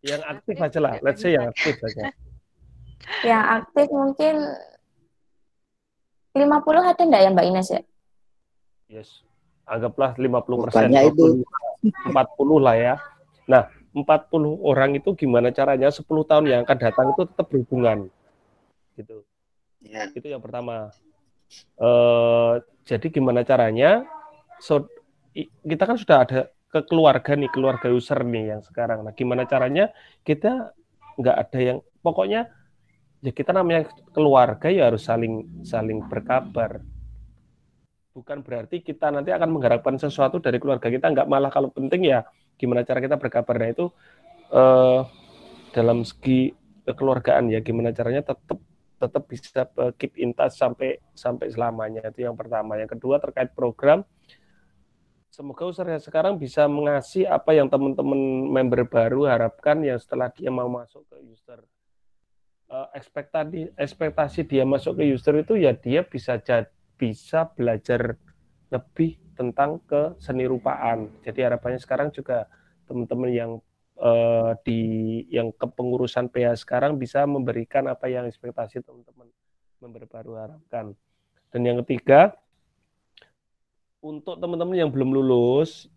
[0.01, 2.09] Yang aktif aja lah, let's say yang aktif aja.
[3.25, 4.33] Yang aktif mungkin
[6.37, 6.37] 50
[6.85, 7.81] ada enggak ya Mbak Ines ya?
[8.93, 9.09] Yes.
[9.65, 10.85] Anggaplah 50 persen.
[10.85, 11.41] Banyak itu.
[11.81, 12.13] 40
[12.61, 12.93] lah ya.
[13.49, 14.07] Nah, 40
[14.63, 18.07] orang itu gimana caranya 10 tahun yang akan datang itu tetap berhubungan.
[18.95, 19.23] Gitu.
[19.83, 20.07] Ya.
[20.07, 20.93] itu yang pertama.
[21.75, 24.07] Uh, jadi gimana caranya?
[24.63, 24.87] So
[25.67, 26.39] kita kan sudah ada
[26.71, 29.03] ke keluarga nih keluarga user nih yang sekarang.
[29.03, 29.91] Nah gimana caranya
[30.23, 30.71] kita
[31.19, 32.47] nggak ada yang pokoknya
[33.19, 36.79] ya kita namanya keluarga ya harus saling saling berkabar.
[38.11, 41.27] Bukan berarti kita nanti akan mengharapkan sesuatu dari keluarga kita nggak.
[41.27, 42.23] Malah kalau penting ya
[42.61, 43.57] gimana cara kita berkabar.
[43.57, 43.89] Nah itu
[44.53, 45.01] uh,
[45.73, 46.53] dalam segi
[46.85, 48.61] kekeluargaan ya gimana caranya tetap
[49.01, 49.65] tetap bisa
[49.97, 52.05] keep in touch sampai sampai selamanya.
[52.13, 52.77] Itu yang pertama.
[52.77, 54.05] Yang kedua terkait program
[55.31, 60.67] semoga user sekarang bisa mengasih apa yang teman-teman member baru harapkan yang setelah dia mau
[60.67, 61.63] masuk ke user.
[62.71, 66.39] Uh, ekspektasi ekspektasi dia masuk ke user itu ya dia bisa
[66.95, 68.15] bisa belajar
[68.71, 71.09] lebih tentang ke seni rupaan.
[71.23, 72.47] Jadi harapannya sekarang juga
[72.85, 73.51] teman-teman yang
[74.01, 74.81] uh, di
[75.31, 79.29] yang kepengurusan PH sekarang bisa memberikan apa yang ekspektasi teman-teman
[79.81, 80.93] member baru harapkan.
[81.51, 82.37] Dan yang ketiga,
[83.99, 85.89] untuk teman-teman yang belum lulus,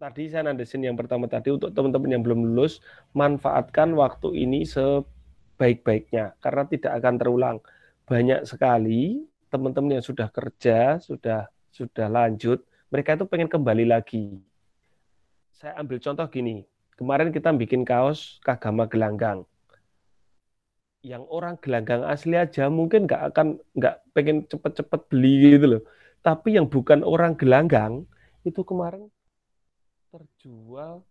[0.00, 2.80] tadi saya nandesin yang pertama tadi untuk teman-teman yang belum lulus,
[3.12, 7.56] manfaatkan waktu ini sebaik-baiknya karena tidak akan terulang.
[8.08, 14.40] Banyak sekali teman-teman yang sudah kerja, sudah sudah lanjut, mereka itu pengen kembali lagi.
[15.52, 16.64] Saya ambil contoh gini,
[16.96, 19.44] kemarin kita bikin kaos Kagama Gelanggang.
[21.02, 25.82] Yang orang gelanggang asli aja mungkin nggak akan nggak pengen cepet-cepet beli gitu loh.
[26.26, 28.02] Tapi yang bukan orang gelanggang
[28.42, 29.06] itu kemarin
[30.10, 31.04] terjual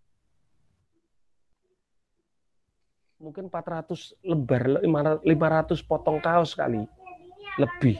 [3.17, 4.81] mungkin 400 lembar
[5.25, 6.85] 500 potong kaos kali
[7.57, 7.97] lebih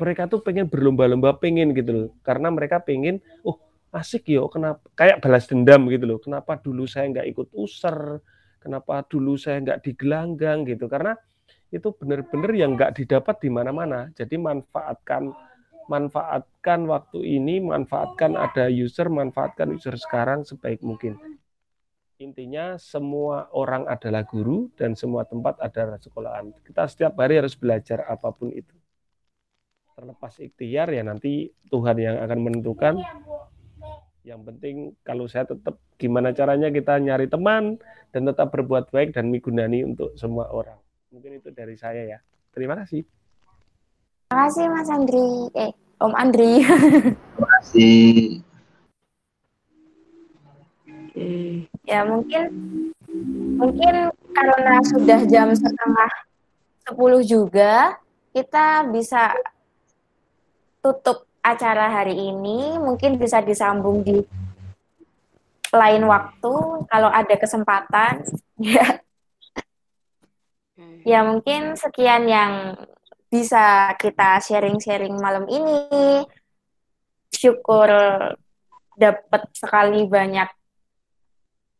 [0.00, 2.08] mereka tuh pengen berlomba-lomba pengen gitu loh.
[2.24, 3.60] Karena mereka pengen oh
[3.92, 6.18] asik yo kenapa kayak balas dendam gitu loh.
[6.18, 8.24] Kenapa dulu saya nggak ikut user
[8.64, 10.64] kenapa dulu saya nggak digelanggang?
[10.64, 10.88] gitu.
[10.88, 11.12] Karena
[11.68, 14.08] itu benar-benar yang nggak didapat di mana-mana.
[14.16, 15.30] Jadi manfaatkan
[15.90, 21.18] manfaatkan waktu ini manfaatkan ada user manfaatkan user sekarang sebaik mungkin.
[22.20, 26.52] Intinya semua orang adalah guru dan semua tempat adalah sekolahan.
[26.62, 28.79] Kita setiap hari harus belajar apa pun itu
[30.00, 32.96] terlepas ikhtiar ya nanti Tuhan yang akan menentukan.
[34.24, 37.76] Yang penting kalau saya tetap gimana caranya kita nyari teman
[38.16, 40.80] dan tetap berbuat baik dan migunani untuk semua orang.
[41.12, 42.18] Mungkin itu dari saya ya.
[42.56, 43.04] Terima kasih.
[44.32, 45.28] Terima kasih Mas Andri.
[45.52, 46.64] Eh, Om Andri.
[46.64, 48.40] Terima kasih.
[51.84, 52.44] Ya mungkin
[53.60, 53.94] mungkin
[54.32, 56.12] karena sudah jam setengah
[56.86, 59.34] sepuluh juga kita bisa
[60.80, 62.76] tutup acara hari ini.
[62.76, 64.20] Mungkin bisa disambung di
[65.70, 66.54] lain waktu
[66.88, 68.24] kalau ada kesempatan.
[68.60, 69.00] Ya.
[71.00, 72.76] Ya mungkin sekian yang
[73.32, 76.28] bisa kita sharing-sharing malam ini.
[77.32, 77.88] Syukur
[79.00, 80.44] dapat sekali banyak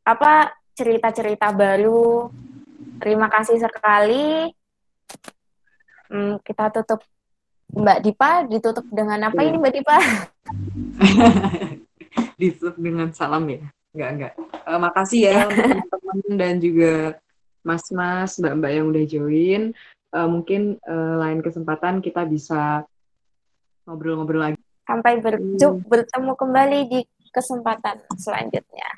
[0.08, 2.32] apa cerita-cerita baru.
[2.96, 4.48] Terima kasih sekali.
[6.08, 7.04] Hmm, kita tutup
[7.70, 9.98] Mbak Dipa ditutup dengan apa ini Mbak Dipa?
[12.40, 13.62] ditutup dengan salam ya?
[13.94, 14.32] Enggak, enggak.
[14.66, 16.94] Uh, makasih ya teman-teman dan juga
[17.66, 19.62] mas-mas, mbak-mbak yang udah join.
[20.10, 22.82] Uh, mungkin uh, lain kesempatan kita bisa
[23.86, 24.58] ngobrol-ngobrol lagi.
[24.86, 27.00] Sampai berjumpa, bertemu kembali di
[27.30, 28.90] kesempatan selanjutnya.